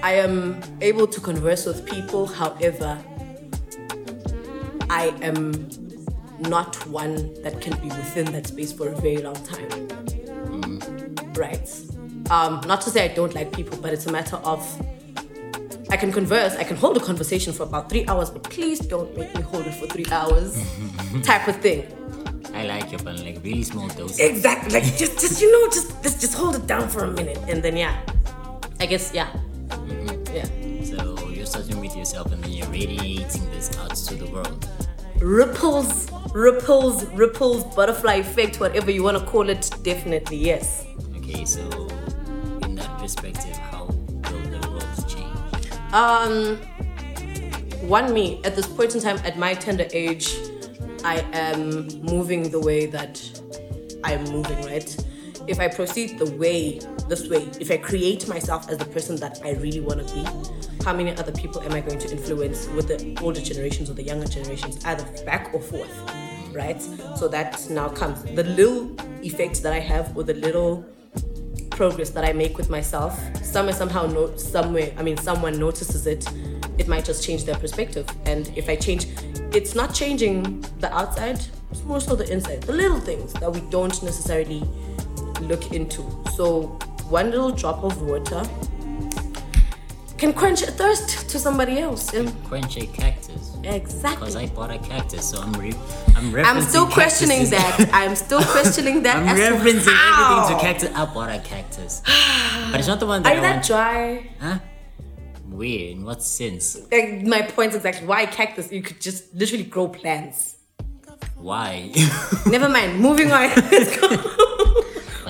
I 0.03 0.13
am 0.13 0.61
able 0.81 1.07
to 1.07 1.21
converse 1.21 1.65
with 1.65 1.85
people. 1.85 2.25
However, 2.27 2.97
I 4.89 5.13
am 5.21 5.69
not 6.39 6.75
one 6.87 7.33
that 7.43 7.61
can 7.61 7.79
be 7.79 7.87
within 7.87 8.31
that 8.33 8.47
space 8.47 8.71
for 8.71 8.89
a 8.89 8.95
very 8.95 9.17
long 9.17 9.35
time. 9.45 9.87
Right. 11.33 11.69
Um, 12.29 12.61
not 12.65 12.81
to 12.81 12.89
say 12.89 13.05
I 13.05 13.13
don't 13.13 13.33
like 13.35 13.53
people, 13.53 13.77
but 13.77 13.93
it's 13.93 14.05
a 14.07 14.11
matter 14.11 14.37
of 14.37 14.59
I 15.89 15.97
can 15.97 16.11
converse, 16.11 16.55
I 16.55 16.63
can 16.63 16.77
hold 16.77 16.95
a 16.95 17.01
conversation 17.01 17.51
for 17.51 17.63
about 17.63 17.89
three 17.89 18.07
hours, 18.07 18.29
but 18.29 18.43
please 18.43 18.79
don't 18.79 19.15
make 19.17 19.35
me 19.35 19.41
hold 19.41 19.67
it 19.67 19.73
for 19.73 19.87
three 19.87 20.05
hours, 20.09 20.55
type 21.23 21.47
of 21.49 21.57
thing. 21.57 21.85
I 22.53 22.63
like 22.63 22.93
it, 22.93 23.03
but 23.03 23.19
like 23.19 23.39
really 23.43 23.63
small 23.63 23.89
doses. 23.89 24.19
Exactly, 24.19 24.71
like 24.71 24.83
just, 24.95 25.19
just 25.19 25.41
you 25.41 25.51
know, 25.51 25.67
just 25.69 25.91
let's 26.03 26.19
just 26.19 26.33
hold 26.33 26.55
it 26.55 26.65
down 26.65 26.87
for 26.87 27.03
a 27.03 27.11
minute, 27.11 27.37
and 27.49 27.61
then 27.61 27.75
yeah, 27.75 27.99
I 28.79 28.85
guess 28.85 29.13
yeah, 29.13 29.27
yeah. 30.33 30.45
So 30.83 31.29
you're 31.29 31.45
starting 31.45 31.79
with 31.79 31.95
yourself 31.95 32.31
and 32.31 32.43
then 32.43 32.51
you're 32.51 32.67
radiating 32.67 33.49
this 33.51 33.77
out 33.77 33.95
to 33.95 34.15
the 34.15 34.29
world. 34.31 34.67
Ripples, 35.19 36.09
ripples, 36.33 37.05
ripples, 37.07 37.63
butterfly 37.75 38.15
effect, 38.15 38.59
whatever 38.59 38.89
you 38.89 39.03
want 39.03 39.17
to 39.17 39.25
call 39.25 39.49
it, 39.49 39.69
definitely 39.83 40.37
yes. 40.37 40.85
Okay, 41.17 41.45
so 41.45 41.61
in 42.63 42.75
that 42.75 42.97
perspective, 42.99 43.55
how 43.57 43.85
will 43.85 44.41
the 44.49 44.67
world 44.69 44.83
change? 45.07 45.93
Um, 45.93 46.57
one 47.87 48.13
me 48.13 48.41
at 48.43 48.55
this 48.55 48.67
point 48.67 48.95
in 48.95 49.01
time, 49.01 49.17
at 49.25 49.37
my 49.37 49.53
tender 49.53 49.85
age, 49.93 50.35
I 51.03 51.25
am 51.33 51.87
moving 52.01 52.49
the 52.49 52.59
way 52.59 52.85
that 52.87 53.21
I'm 54.03 54.23
moving, 54.25 54.61
right? 54.65 54.95
If 55.47 55.59
I 55.59 55.67
proceed 55.67 56.19
the 56.19 56.31
way, 56.37 56.79
this 57.07 57.27
way, 57.27 57.49
if 57.59 57.71
I 57.71 57.77
create 57.77 58.27
myself 58.27 58.69
as 58.69 58.77
the 58.77 58.85
person 58.85 59.15
that 59.17 59.41
I 59.43 59.51
really 59.53 59.79
want 59.79 60.07
to 60.07 60.13
be, 60.13 60.23
how 60.83 60.93
many 60.93 61.11
other 61.17 61.31
people 61.31 61.61
am 61.61 61.73
I 61.73 61.81
going 61.81 61.99
to 61.99 62.11
influence 62.11 62.67
with 62.69 62.87
the 62.87 63.17
older 63.21 63.41
generations 63.41 63.89
or 63.89 63.93
the 63.93 64.03
younger 64.03 64.27
generations, 64.27 64.83
either 64.85 65.03
back 65.25 65.53
or 65.53 65.59
forth, 65.59 65.91
right? 66.53 66.81
So 67.17 67.27
that 67.27 67.67
now 67.69 67.89
comes 67.89 68.23
the 68.23 68.43
little 68.43 68.95
effects 69.23 69.59
that 69.61 69.73
I 69.73 69.79
have 69.79 70.15
or 70.15 70.23
the 70.23 70.35
little 70.35 70.85
progress 71.71 72.11
that 72.11 72.23
I 72.23 72.33
make 72.33 72.57
with 72.57 72.69
myself, 72.69 73.19
somewhere 73.43 73.73
somehow 73.73 74.05
no, 74.05 74.35
somewhere 74.35 74.93
I 74.97 75.03
mean 75.03 75.17
someone 75.17 75.59
notices 75.59 76.05
it, 76.05 76.27
it 76.77 76.87
might 76.87 77.05
just 77.05 77.23
change 77.23 77.45
their 77.45 77.57
perspective. 77.57 78.07
And 78.25 78.51
if 78.55 78.69
I 78.69 78.75
change, 78.75 79.07
it's 79.53 79.73
not 79.75 79.93
changing 79.93 80.61
the 80.79 80.93
outside, 80.93 81.39
it's 81.71 81.83
more 81.83 81.99
so 81.99 82.15
the 82.15 82.31
inside, 82.31 82.63
the 82.63 82.73
little 82.73 82.99
things 82.99 83.33
that 83.33 83.51
we 83.51 83.61
don't 83.71 84.01
necessarily 84.03 84.63
look 85.41 85.71
into. 85.73 86.03
So 86.35 86.77
one 87.09 87.31
little 87.31 87.51
drop 87.51 87.83
of 87.83 88.01
water 88.01 88.43
can 90.17 90.33
quench 90.33 90.61
a 90.61 90.67
thirst 90.71 91.29
to 91.29 91.39
somebody 91.39 91.79
else. 91.79 92.13
And 92.13 92.29
Quench 92.43 92.77
a 92.77 92.85
cactus. 92.85 93.57
Exactly. 93.63 94.27
Because. 94.27 94.35
I 94.35 94.45
bought 94.47 94.69
a 94.71 94.77
cactus, 94.77 95.29
so 95.29 95.41
I'm 95.41 95.51
re- 95.53 95.73
I'm 96.15 96.31
referencing 96.31 96.45
I'm 96.45 96.61
still 96.61 96.87
questioning 96.87 97.49
that. 97.49 97.89
I'm 97.91 98.15
still 98.15 98.43
questioning 98.43 99.01
that. 99.07 99.15
I'm 99.17 99.35
to 99.35 99.41
referencing 99.41 99.93
how. 99.93 100.41
everything 100.41 100.57
to 100.57 100.63
cactus. 100.63 100.89
I 100.95 101.05
bought 101.13 101.29
a 101.31 101.39
cactus, 101.39 102.01
but 102.71 102.79
it's 102.79 102.87
not 102.87 102.99
the 102.99 103.07
one 103.07 103.23
that 103.23 103.29
Are 103.29 103.33
I 103.33 103.35
you 103.35 103.41
that 103.41 103.65
dry? 103.65 104.29
Huh? 104.39 104.59
Weird. 105.49 105.97
In 105.97 106.05
what 106.05 106.21
sense? 106.23 106.77
Like, 106.91 107.23
my 107.23 107.41
point 107.41 107.71
is 107.71 107.77
exactly. 107.77 108.07
Why 108.07 108.25
cactus? 108.27 108.71
You 108.71 108.81
could 108.83 109.01
just 109.01 109.33
literally 109.33 109.63
grow 109.63 109.87
plants. 109.87 110.55
Why? 111.37 111.91
Never 112.45 112.69
mind. 112.69 112.99
Moving 112.99 113.31
on. 113.31 113.49
Let's 113.71 113.97
go. 113.97 114.47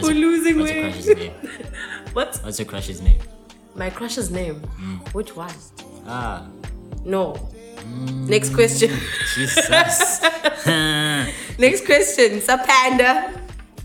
What's 0.03 0.15
your- 0.15 0.29
losing 0.31 0.59
What's 0.59 0.71
your 0.71 0.83
weight. 0.83 0.93
crush's 0.93 1.15
name? 1.17 1.33
What? 2.13 2.39
What's 2.43 2.59
your 2.59 2.65
crush's 2.67 3.01
name? 3.01 3.19
My 3.75 3.89
crush's 3.89 4.29
name. 4.31 4.59
Mm. 4.79 5.13
Which 5.13 5.35
one? 5.35 5.53
Ah, 6.05 6.45
No. 7.05 7.35
Next 8.27 8.53
question. 8.53 8.91
Jesus. 9.35 10.21
Next 11.57 11.85
question. 11.85 12.33
It's 12.37 12.49
a 12.49 12.57
panda. 12.57 13.33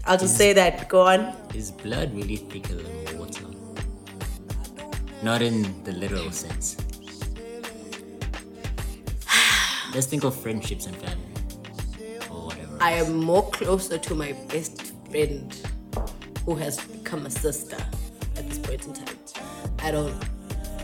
I'll 0.04 0.18
just 0.18 0.36
say 0.36 0.52
that. 0.52 0.88
Go 0.88 1.02
on. 1.06 1.34
Is 1.54 1.70
blood 1.70 2.14
really 2.14 2.36
thicker 2.36 2.74
than 2.74 3.18
water? 3.18 3.44
Not 5.22 5.40
in 5.40 5.62
the 5.84 5.92
literal 5.92 6.30
sense. 6.30 6.76
Let's 9.94 10.06
think 10.06 10.24
of 10.24 10.34
friendships 10.34 10.86
and 10.86 10.96
family. 10.96 11.32
Or 12.30 12.46
whatever. 12.46 12.76
I 12.80 12.92
am 12.92 13.16
more 13.16 13.48
closer 13.50 13.98
to 13.98 14.14
my 14.14 14.32
best 14.52 14.92
friend 15.10 15.54
who 16.46 16.54
has 16.54 16.78
become 16.78 17.26
a 17.26 17.30
sister 17.30 17.76
at 18.36 18.48
this 18.48 18.58
point 18.58 18.86
in 18.86 18.94
time. 18.94 19.16
I 19.80 19.90
don't. 19.90 20.14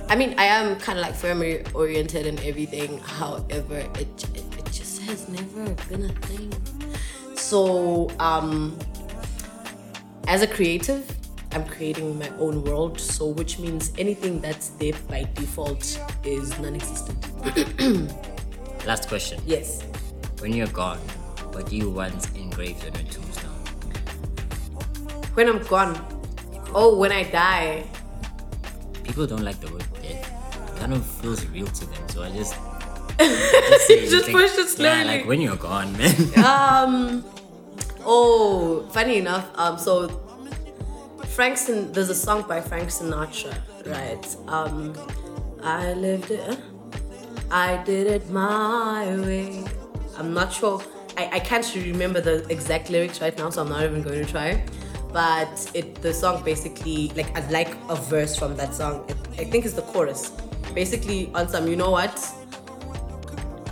I 0.08 0.16
mean, 0.16 0.34
I 0.36 0.44
am 0.44 0.76
kind 0.78 0.98
of 0.98 1.04
like 1.06 1.14
family 1.14 1.64
oriented 1.72 2.26
and 2.26 2.38
everything. 2.40 2.98
However, 2.98 3.78
it, 3.94 4.26
it 4.34 4.44
it 4.58 4.66
just 4.66 5.00
has 5.02 5.28
never 5.28 5.70
been 5.88 6.04
a 6.10 6.12
thing. 6.26 6.52
So, 7.36 8.10
um, 8.18 8.76
as 10.28 10.42
a 10.42 10.46
creative, 10.46 11.08
I'm 11.52 11.64
creating 11.64 12.18
my 12.18 12.28
own 12.38 12.64
world. 12.64 13.00
So, 13.00 13.28
which 13.28 13.58
means 13.58 13.92
anything 13.96 14.40
that's 14.40 14.70
there 14.70 14.94
by 15.08 15.28
default 15.34 15.98
is 16.24 16.58
non-existent. 16.58 17.18
Last 18.84 19.08
question. 19.08 19.40
Yes. 19.46 19.82
When 20.40 20.52
you're 20.52 20.66
gone, 20.68 20.98
what 21.52 21.68
do 21.68 21.76
you 21.76 21.88
want 21.88 22.34
engraved 22.36 22.84
on 22.84 22.94
your 22.94 23.12
tombstone? 23.12 23.21
When 25.34 25.48
I'm 25.48 25.62
gone. 25.64 25.96
Oh, 26.74 26.96
when 26.96 27.12
I 27.12 27.24
die. 27.24 27.84
People 29.02 29.26
don't 29.26 29.42
like 29.44 29.60
the 29.60 29.72
word 29.72 29.84
dead. 30.00 30.26
Kind 30.76 30.94
of 30.94 31.04
feels 31.04 31.44
real 31.46 31.66
to 31.66 31.86
them, 31.86 32.08
so 32.08 32.22
I 32.22 32.30
just. 32.30 32.54
just, 33.18 33.86
say, 33.86 34.08
Just 34.08 34.26
like, 34.28 34.32
push 34.36 34.58
it 34.58 34.68
slowly. 34.68 34.98
Yeah, 34.98 35.04
like 35.04 35.26
when 35.26 35.40
you're 35.40 35.56
gone, 35.56 35.92
man. 35.96 36.14
um 36.44 37.24
oh 38.04 38.88
funny 38.92 39.18
enough 39.18 39.48
um 39.54 39.78
so 39.78 40.08
frank 41.26 41.56
Sin- 41.56 41.92
there's 41.92 42.10
a 42.10 42.14
song 42.14 42.42
by 42.48 42.60
frank 42.60 42.88
sinatra 42.88 43.54
right 43.86 44.36
um 44.48 44.92
i 45.62 45.92
lived 45.92 46.30
it 46.30 46.58
i 47.50 47.80
did 47.84 48.06
it 48.06 48.28
my 48.30 49.16
way 49.20 49.64
i'm 50.18 50.34
not 50.34 50.52
sure 50.52 50.82
I, 51.16 51.30
I 51.34 51.40
can't 51.40 51.70
remember 51.74 52.20
the 52.20 52.46
exact 52.48 52.90
lyrics 52.90 53.20
right 53.20 53.36
now 53.38 53.50
so 53.50 53.62
i'm 53.62 53.68
not 53.68 53.84
even 53.84 54.02
going 54.02 54.24
to 54.24 54.30
try 54.30 54.64
but 55.12 55.70
it 55.74 55.94
the 56.02 56.12
song 56.12 56.42
basically 56.42 57.08
like 57.16 57.36
I'd 57.36 57.50
like 57.50 57.76
a 57.88 57.96
verse 57.96 58.36
from 58.36 58.56
that 58.56 58.74
song 58.74 59.04
it, 59.08 59.16
i 59.38 59.44
think 59.44 59.64
it's 59.64 59.74
the 59.74 59.82
chorus 59.82 60.30
basically 60.74 61.30
on 61.34 61.48
some 61.48 61.68
you 61.68 61.76
know 61.76 61.90
what 61.90 62.16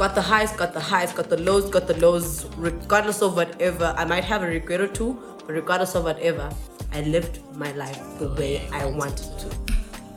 got 0.00 0.14
the 0.14 0.22
highs, 0.22 0.50
got 0.52 0.72
the 0.72 0.80
highs, 0.80 1.12
got 1.12 1.28
the 1.28 1.36
lows, 1.36 1.68
got 1.68 1.86
the 1.86 1.92
lows, 2.00 2.46
regardless 2.56 3.20
of 3.20 3.36
whatever. 3.36 3.94
I 3.98 4.06
might 4.06 4.24
have 4.24 4.42
a 4.42 4.46
regret 4.46 4.80
or 4.80 4.86
two, 4.86 5.12
but 5.46 5.52
regardless 5.52 5.94
of 5.94 6.04
whatever, 6.04 6.48
I 6.90 7.02
lived 7.02 7.40
my 7.54 7.70
life 7.72 8.00
the 8.18 8.30
way 8.30 8.66
I 8.72 8.86
wanted 8.86 9.28
to. 9.40 9.48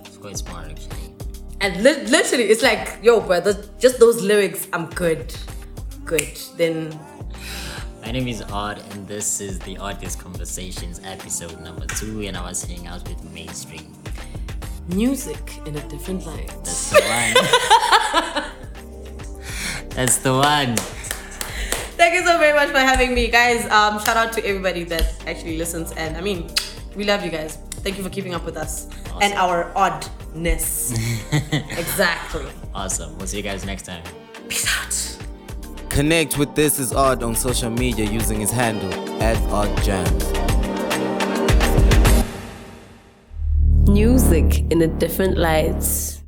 it's 0.06 0.16
quite 0.16 0.38
smart, 0.38 0.70
actually. 0.70 1.14
And 1.60 1.84
li- 1.84 2.06
literally, 2.06 2.46
it's 2.46 2.64
like, 2.64 2.98
yo, 3.04 3.20
brother, 3.20 3.62
just 3.78 4.00
those 4.00 4.22
lyrics, 4.22 4.70
I'm 4.72 4.86
good. 4.92 5.36
Good. 6.06 6.40
Then, 6.56 6.98
My 8.06 8.12
name 8.12 8.28
is 8.28 8.42
Odd, 8.42 8.84
and 8.92 9.08
this 9.08 9.40
is 9.40 9.60
the 9.60 9.78
Oddest 9.78 10.20
Conversations 10.20 11.00
episode 11.06 11.62
number 11.62 11.86
two, 11.86 12.22
and 12.24 12.36
I 12.36 12.46
was 12.46 12.62
hanging 12.64 12.88
out 12.88 13.08
with 13.08 13.24
Mainstream. 13.32 13.94
music 14.90 15.62
in 15.66 15.78
a 15.78 15.88
different 15.88 16.26
light. 16.26 16.50
That's 16.66 16.90
the 16.90 17.00
one. 17.00 17.34
That's 19.96 20.18
the 20.18 20.34
one. 20.34 20.76
Thank 21.96 22.16
you 22.16 22.26
so 22.26 22.38
very 22.40 22.54
much 22.54 22.70
for 22.72 22.80
having 22.80 23.16
me, 23.16 23.30
guys. 23.30 23.64
Um, 23.72 23.98
shout 24.00 24.18
out 24.18 24.34
to 24.34 24.46
everybody 24.46 24.84
that 24.84 25.16
actually 25.26 25.58
listens, 25.58 25.94
and 25.94 26.18
I 26.18 26.22
mean, 26.22 26.52
we 26.98 27.06
love 27.06 27.24
you 27.24 27.32
guys. 27.32 27.56
Thank 27.84 27.98
you 27.98 28.04
for 28.04 28.10
keeping 28.10 28.34
up 28.34 28.44
with 28.44 28.58
us 28.58 28.90
and 29.22 29.34
our 29.36 29.72
oddness. 29.78 30.92
exactly. 31.32 32.48
Awesome. 32.76 33.18
We'll 33.18 33.28
see 33.28 33.38
you 33.38 33.44
guys 33.44 33.66
next 33.66 33.84
time. 33.84 34.04
Peace 34.50 34.68
out. 34.78 35.13
Connect 35.94 36.40
with 36.40 36.56
This 36.56 36.80
Is 36.80 36.92
Odd 36.92 37.22
on 37.22 37.36
social 37.36 37.70
media 37.70 38.10
using 38.10 38.40
his 38.40 38.50
handle 38.50 38.92
at 39.22 39.38
OddJams. 39.50 40.34
Music 43.88 44.66
in 44.72 44.82
a 44.82 44.88
different 44.88 45.38
light. 45.38 46.23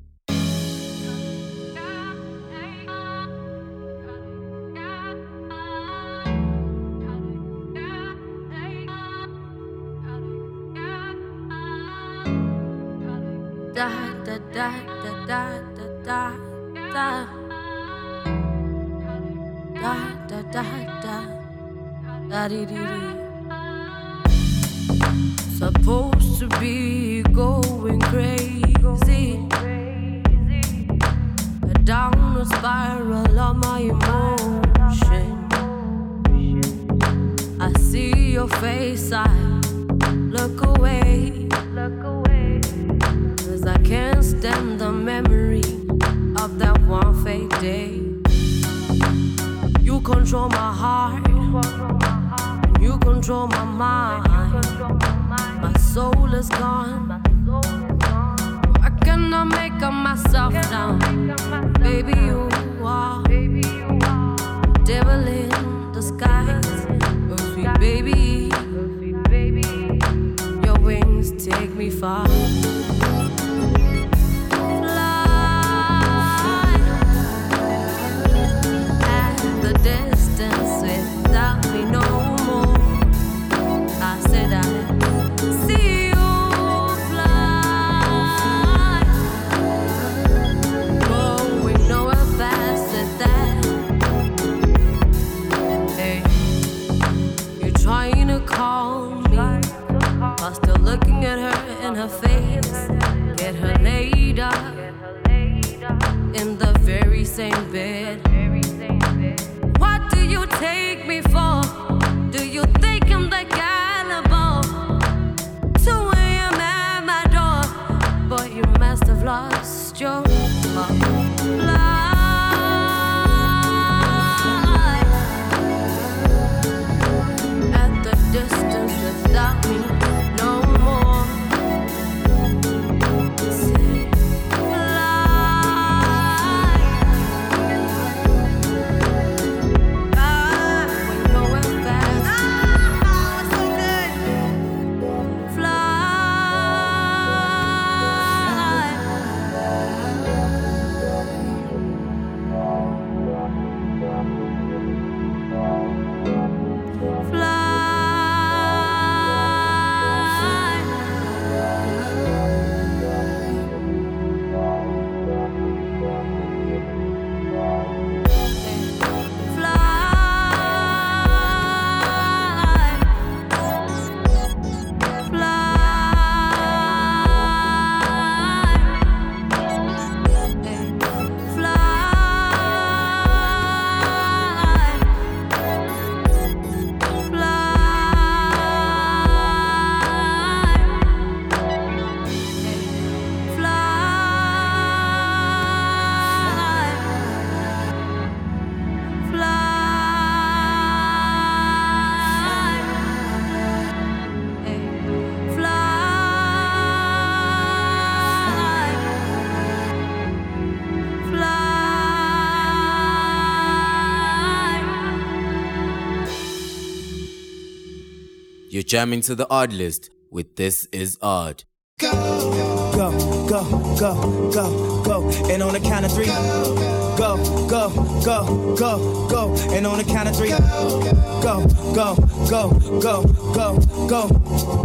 You're 218.76 218.84
jamming 218.84 219.22
to 219.22 219.36
the 219.36 219.50
odd 219.50 219.72
list 219.72 220.10
with 220.30 220.58
This 220.58 220.86
Is 220.92 221.18
Odd. 221.22 221.64
Go, 221.98 222.12
go, 222.12 223.48
go, 223.48 223.96
go, 223.98 224.52
go. 224.52 225.02
Go. 225.02 225.30
And 225.50 225.64
on 225.64 225.72
the 225.72 225.80
count 225.80 226.06
of 226.06 226.12
three. 226.12 226.26
Go, 226.26 227.38
go, 227.70 227.90
go, 228.22 228.76
go, 228.76 229.28
go. 229.30 229.56
And 229.74 229.88
on 229.88 230.00
the 230.00 230.04
count 230.04 230.28
of 230.28 230.36
three. 230.36 230.50
Go, 230.50 231.66
go, 231.96 232.16
go, 232.50 232.70
go, 233.00 233.24
go, 233.54 234.08
go. 234.10 234.85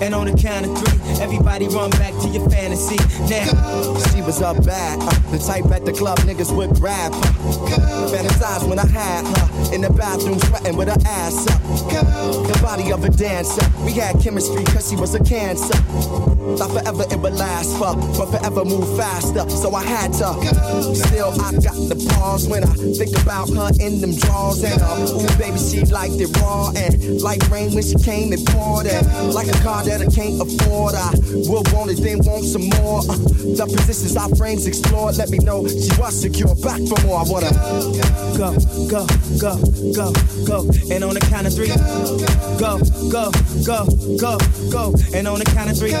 And 0.00 0.14
on 0.14 0.26
the 0.26 0.36
count 0.36 0.66
of 0.66 0.78
three, 0.78 1.22
everybody 1.22 1.66
run 1.68 1.90
back 1.90 2.14
to 2.22 2.28
your 2.28 2.48
fantasy. 2.48 2.96
Now, 3.28 3.50
She 4.14 4.22
was 4.22 4.40
up 4.40 4.64
bad, 4.64 4.98
uh, 5.00 5.10
the 5.30 5.38
type 5.38 5.66
at 5.72 5.84
the 5.84 5.92
club 5.92 6.18
niggas 6.20 6.54
would 6.54 6.70
grab. 6.78 7.12
Uh, 7.12 8.08
fantasize 8.10 8.68
when 8.68 8.78
I 8.78 8.86
had 8.86 9.24
her 9.26 9.74
in 9.74 9.80
the 9.80 9.90
bathroom 9.90 10.38
sweating 10.40 10.76
with 10.76 10.88
her 10.88 10.98
ass 11.06 11.46
up. 11.48 11.60
The 12.46 12.58
body 12.62 12.92
of 12.92 13.04
a 13.04 13.10
dancer, 13.10 13.66
we 13.84 13.92
had 13.92 14.20
chemistry 14.20 14.64
cause 14.64 14.88
she 14.88 14.96
was 14.96 15.14
a 15.14 15.22
cancer. 15.24 15.76
Thought 16.56 16.72
forever 16.72 17.04
it 17.10 17.18
would 17.20 17.34
last 17.34 17.70
for, 17.78 17.94
but 18.16 18.26
forever 18.30 18.64
move 18.64 18.96
faster, 18.96 19.48
so 19.50 19.74
I 19.74 19.84
had 19.84 20.12
to. 20.14 20.34
Still, 20.94 21.32
I 21.40 21.52
got 21.52 21.78
the 21.88 21.96
pause 22.14 22.48
when 22.48 22.64
I 22.64 22.72
think 22.96 23.16
about 23.22 23.48
her 23.50 23.70
in 23.80 24.00
them 24.00 24.14
drawers. 24.16 24.62
And 24.62 24.80
uh, 24.82 25.16
ooh, 25.16 25.38
baby, 25.38 25.58
she 25.58 25.80
liked 25.86 26.20
it 26.20 26.30
raw 26.40 26.72
and 26.76 27.20
like 27.22 27.40
rain 27.50 27.72
when 27.74 27.82
she 27.82 27.96
came 27.96 28.32
and 28.32 28.44
poured 28.46 28.86
it. 28.86 29.02
Like 29.32 29.48
a 29.48 29.58
car 29.62 29.84
that 29.84 30.00
I 30.00 30.08
can't 30.10 30.40
afford, 30.40 30.94
I 30.94 31.10
will 31.48 31.64
want 31.72 31.90
it, 31.90 32.02
then 32.02 32.18
want 32.24 32.44
some 32.44 32.68
more. 32.80 33.00
Uh, 33.00 33.16
the 33.56 33.66
positions 33.66 34.16
our 34.16 34.28
frames 34.36 34.66
explored, 34.66 35.16
let 35.16 35.30
me 35.30 35.38
know 35.38 35.66
she 35.66 35.90
was 36.00 36.14
secure. 36.20 36.54
Back 36.60 36.80
for 36.88 37.00
more, 37.06 37.20
I 37.20 37.24
wanna 37.28 37.52
go, 38.36 38.52
go, 38.88 39.06
go, 39.38 39.56
go, 39.94 40.12
go. 40.44 40.58
And 40.90 41.04
on 41.04 41.14
the 41.14 41.24
count 41.30 41.46
of 41.46 41.54
three, 41.54 41.68
go, 42.58 42.80
go, 43.08 43.30
go, 43.64 43.84
go, 44.16 44.38
go. 44.70 44.94
And 45.14 45.28
on 45.28 45.38
the 45.38 45.48
count 45.54 45.70
of 45.70 45.78
three, 45.78 45.92
go, 45.92 46.00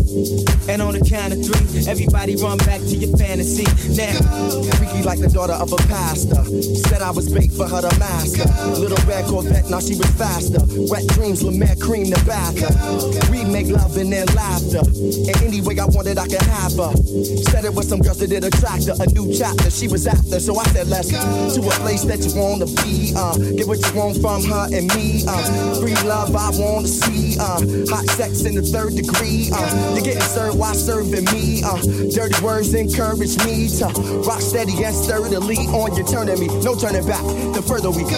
And 0.67 0.81
on 0.81 0.93
the 0.93 1.03
count 1.07 1.31
of 1.31 1.39
three, 1.39 1.87
everybody 1.87 2.35
run 2.35 2.57
back 2.59 2.81
to 2.81 2.95
your 2.99 3.15
fantasy. 3.17 3.63
Now, 3.95 4.11
freaky 4.75 5.03
like 5.03 5.19
the 5.19 5.29
daughter 5.29 5.53
of 5.53 5.71
a 5.71 5.77
pastor. 5.87 6.43
Said 6.89 7.01
I 7.01 7.11
was 7.11 7.31
bait 7.31 7.51
for 7.51 7.67
her 7.67 7.81
to 7.81 7.99
master. 7.99 8.43
Little 8.75 8.99
red 9.07 9.25
Corvette, 9.25 9.69
now 9.69 9.79
she 9.79 9.95
was 9.95 10.09
faster. 10.19 10.59
Wet 10.91 11.07
dreams, 11.15 11.43
Lemaire 11.43 11.75
cream 11.77 12.09
the 12.09 12.19
and 13.69 14.11
then 14.11 14.25
laughter. 14.33 14.81
And 14.81 15.37
any 15.43 15.61
way 15.61 15.77
I 15.79 15.85
wanted, 15.85 16.17
I 16.17 16.27
could 16.27 16.41
have 16.41 16.73
her. 16.73 16.93
Said 17.51 17.65
it 17.65 17.73
was 17.73 17.87
some 17.87 17.99
girls 17.99 18.19
that 18.19 18.29
did 18.29 18.43
attract 18.43 18.87
her. 18.87 18.95
A 18.99 19.07
new 19.11 19.31
chapter 19.33 19.69
she 19.69 19.87
was 19.87 20.07
after, 20.07 20.39
so 20.39 20.57
I 20.57 20.63
said 20.73 20.87
let's 20.87 21.11
go 21.11 21.19
to 21.19 21.61
a 21.67 21.71
place 21.83 22.03
that 22.05 22.19
you 22.25 22.33
wanna 22.35 22.65
be. 22.81 23.13
Uh, 23.15 23.37
get 23.57 23.67
what 23.67 23.79
you 23.79 23.93
want 23.93 24.17
from 24.21 24.43
her 24.45 24.65
and 24.73 24.87
me. 24.95 25.23
Uh, 25.27 25.79
free 25.79 25.95
love 26.07 26.35
I 26.35 26.49
wanna 26.57 26.87
see. 26.87 27.37
Uh, 27.39 27.61
hot 27.89 28.05
sex 28.17 28.45
in 28.45 28.55
the 28.55 28.63
third 28.63 28.95
degree. 28.95 29.49
Uh, 29.53 29.93
you're 29.93 30.03
getting 30.03 30.21
served 30.21 30.57
while 30.57 30.73
serving 30.73 31.25
me. 31.25 31.63
Uh, 31.63 31.77
dirty 32.13 32.39
words 32.43 32.73
encourage 32.73 33.37
me 33.45 33.67
to 33.79 33.85
rock 34.25 34.41
steady 34.41 34.83
and 34.83 34.95
sturdily 34.95 35.57
on 35.69 35.95
your 35.95 36.07
turning 36.07 36.39
me. 36.39 36.47
No 36.61 36.75
turning 36.75 37.05
back. 37.05 37.23
The 37.53 37.61
further 37.61 37.91
we 37.91 38.03
go, 38.03 38.17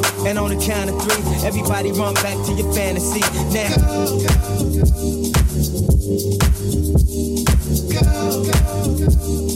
And 0.23 0.37
on 0.37 0.49
the 0.55 0.63
count 0.63 0.89
of 0.89 1.01
three, 1.01 1.47
everybody 1.47 1.91
run 1.91 2.13
back 2.15 2.37
to 2.45 2.53
your 2.53 2.71
fantasy. 2.73 3.21
Now. 3.51 3.75
Go, 7.91 8.43
go, 8.43 9.45
go. 9.45 9.50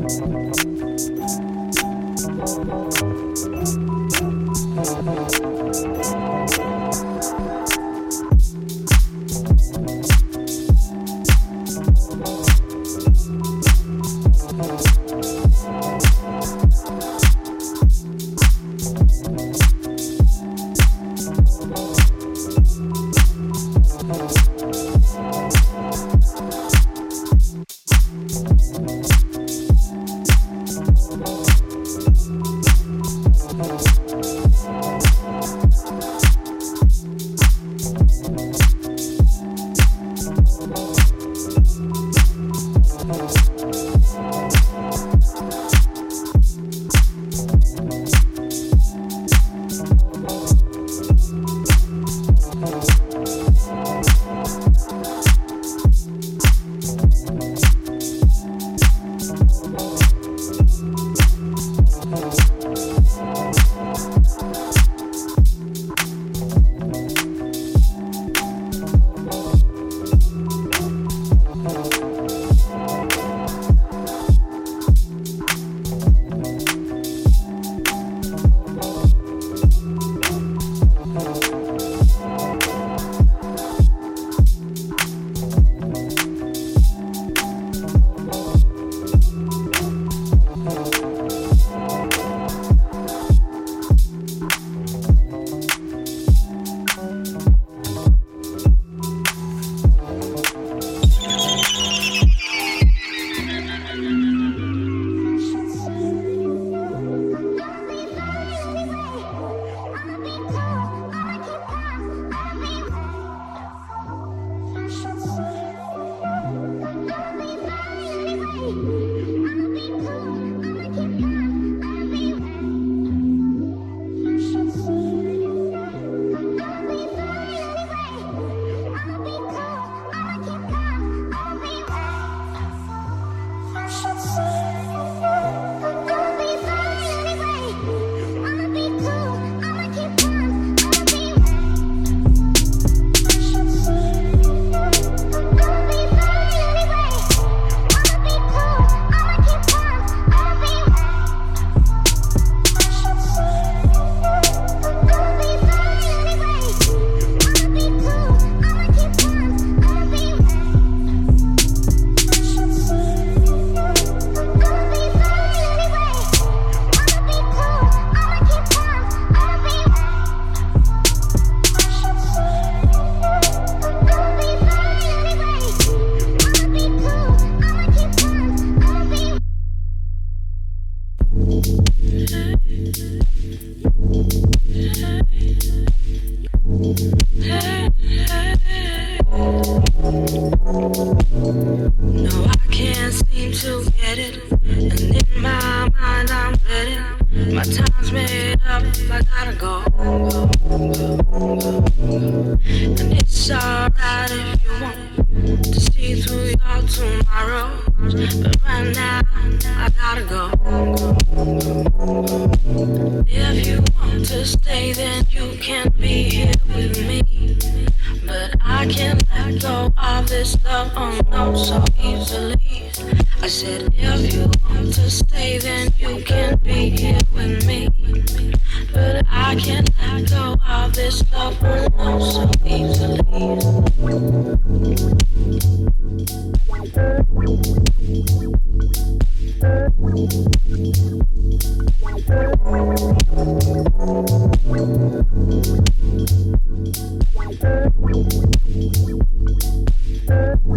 No, 0.00 1.30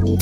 No, 0.03 0.17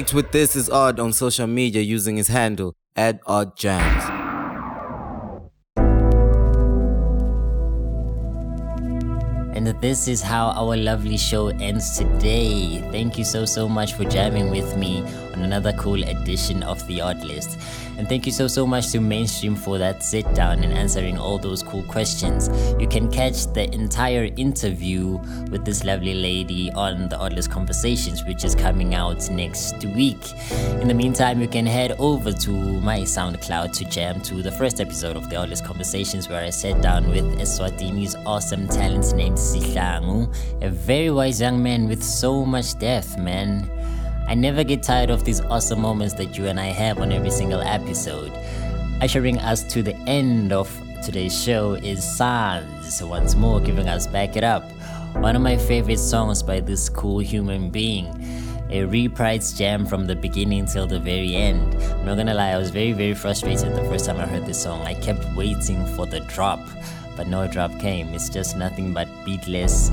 Connect 0.00 0.14
with 0.14 0.32
This 0.32 0.56
Is 0.56 0.70
Odd 0.70 0.98
on 0.98 1.12
social 1.12 1.46
media 1.46 1.82
using 1.82 2.16
his 2.16 2.28
handle 2.28 2.74
at 2.96 3.20
Odd 3.26 3.54
Jams. 3.54 4.02
And 9.54 9.66
this 9.82 10.08
is 10.08 10.22
how 10.22 10.52
our 10.56 10.74
lovely 10.74 11.18
show 11.18 11.48
ends 11.48 11.98
today. 11.98 12.80
Thank 12.90 13.18
you 13.18 13.24
so, 13.24 13.44
so 13.44 13.68
much 13.68 13.92
for 13.92 14.04
jamming 14.04 14.48
with 14.50 14.74
me 14.74 15.04
another 15.42 15.72
cool 15.74 16.02
edition 16.04 16.62
of 16.62 16.86
The 16.86 17.00
Odd 17.00 17.22
List. 17.24 17.58
And 17.98 18.08
thank 18.08 18.24
you 18.24 18.32
so, 18.32 18.48
so 18.48 18.66
much 18.66 18.90
to 18.92 19.00
Mainstream 19.00 19.54
for 19.54 19.76
that 19.78 20.02
sit 20.02 20.32
down 20.34 20.64
and 20.64 20.72
answering 20.72 21.18
all 21.18 21.38
those 21.38 21.62
cool 21.62 21.82
questions. 21.82 22.48
You 22.80 22.88
can 22.88 23.10
catch 23.10 23.46
the 23.52 23.72
entire 23.74 24.30
interview 24.36 25.18
with 25.50 25.64
this 25.64 25.84
lovely 25.84 26.14
lady 26.14 26.70
on 26.72 27.08
The 27.08 27.18
Odd 27.18 27.34
List 27.34 27.50
Conversations, 27.50 28.24
which 28.24 28.44
is 28.44 28.54
coming 28.54 28.94
out 28.94 29.30
next 29.30 29.84
week. 29.84 30.32
In 30.80 30.88
the 30.88 30.94
meantime, 30.94 31.40
you 31.40 31.48
can 31.48 31.66
head 31.66 31.92
over 31.98 32.32
to 32.32 32.50
my 32.50 33.00
SoundCloud 33.00 33.72
to 33.72 33.84
jam 33.84 34.20
to 34.22 34.42
the 34.42 34.52
first 34.52 34.80
episode 34.80 35.16
of 35.16 35.28
The 35.28 35.36
Odd 35.36 35.50
List 35.50 35.64
Conversations, 35.64 36.28
where 36.28 36.42
I 36.42 36.50
sat 36.50 36.80
down 36.80 37.08
with 37.08 37.24
Eswatini's 37.38 38.16
awesome 38.26 38.66
talent 38.68 39.14
named 39.14 39.36
Sihlangu, 39.36 40.34
a 40.62 40.70
very 40.70 41.10
wise 41.10 41.40
young 41.40 41.62
man 41.62 41.88
with 41.88 42.02
so 42.02 42.44
much 42.44 42.78
depth, 42.78 43.18
man. 43.18 43.68
I 44.30 44.34
never 44.34 44.62
get 44.62 44.84
tired 44.84 45.10
of 45.10 45.24
these 45.24 45.40
awesome 45.40 45.80
moments 45.80 46.14
that 46.14 46.38
you 46.38 46.46
and 46.46 46.60
I 46.60 46.66
have 46.66 47.00
on 47.00 47.10
every 47.10 47.32
single 47.32 47.60
episode. 47.60 48.30
Ushering 49.02 49.40
us 49.40 49.64
to 49.64 49.82
the 49.82 49.96
end 50.06 50.52
of 50.52 50.70
today's 51.02 51.36
show 51.36 51.72
is 51.72 52.04
Sans, 52.04 53.02
once 53.02 53.34
more 53.34 53.58
giving 53.58 53.88
us 53.88 54.06
Back 54.06 54.36
It 54.36 54.44
Up, 54.44 54.62
one 55.16 55.34
of 55.34 55.42
my 55.42 55.56
favorite 55.56 55.98
songs 55.98 56.44
by 56.44 56.60
this 56.60 56.88
cool 56.88 57.18
human 57.18 57.70
being. 57.70 58.06
A 58.70 58.82
reprised 58.82 59.58
jam 59.58 59.84
from 59.84 60.06
the 60.06 60.14
beginning 60.14 60.64
till 60.66 60.86
the 60.86 61.00
very 61.00 61.34
end. 61.34 61.74
I'm 61.74 62.06
not 62.06 62.16
gonna 62.16 62.34
lie, 62.34 62.50
I 62.50 62.56
was 62.56 62.70
very, 62.70 62.92
very 62.92 63.14
frustrated 63.14 63.74
the 63.74 63.82
first 63.90 64.06
time 64.06 64.18
I 64.18 64.26
heard 64.26 64.46
this 64.46 64.62
song. 64.62 64.82
I 64.82 64.94
kept 64.94 65.26
waiting 65.34 65.84
for 65.96 66.06
the 66.06 66.20
drop, 66.20 66.60
but 67.20 67.28
no 67.28 67.46
drop 67.46 67.70
came. 67.78 68.14
It's 68.14 68.30
just 68.30 68.56
nothing 68.56 68.94
but 68.94 69.06
beatless 69.26 69.90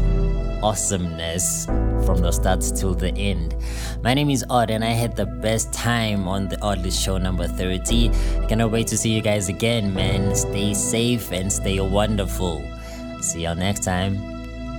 awesomeness 0.64 1.66
from 2.06 2.20
the 2.20 2.32
start 2.32 2.62
till 2.74 2.94
the 2.94 3.14
end. 3.18 3.54
My 4.02 4.14
name 4.14 4.30
is 4.30 4.46
Odd, 4.50 4.70
and 4.70 4.82
I 4.82 4.92
had 4.92 5.18
the 5.18 5.26
best 5.26 5.74
time 5.74 6.26
on 6.26 6.48
the 6.48 6.56
Oddlist 6.62 7.04
show 7.04 7.18
number 7.18 7.46
30. 7.46 8.12
I 8.42 8.46
cannot 8.46 8.72
wait 8.72 8.88
to 8.88 8.98
see 8.98 9.10
you 9.10 9.22
guys 9.22 9.50
again, 9.50 9.94
man. 9.94 10.38
Stay 10.38 10.74
safe 10.74 11.34
and 11.34 11.52
stay 11.52 11.82
wonderful. 11.82 12.64
See 13.20 13.42
y'all 13.42 13.56
next 13.56 13.84
time. 13.84 14.16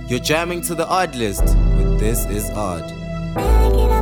You're 0.07 0.17
jamming 0.17 0.61
to 0.61 0.73
the 0.73 0.87
Odd 0.87 1.13
List 1.15 1.43
with 1.43 1.99
This 1.99 2.25
Is 2.25 2.49
Odd. 2.49 3.98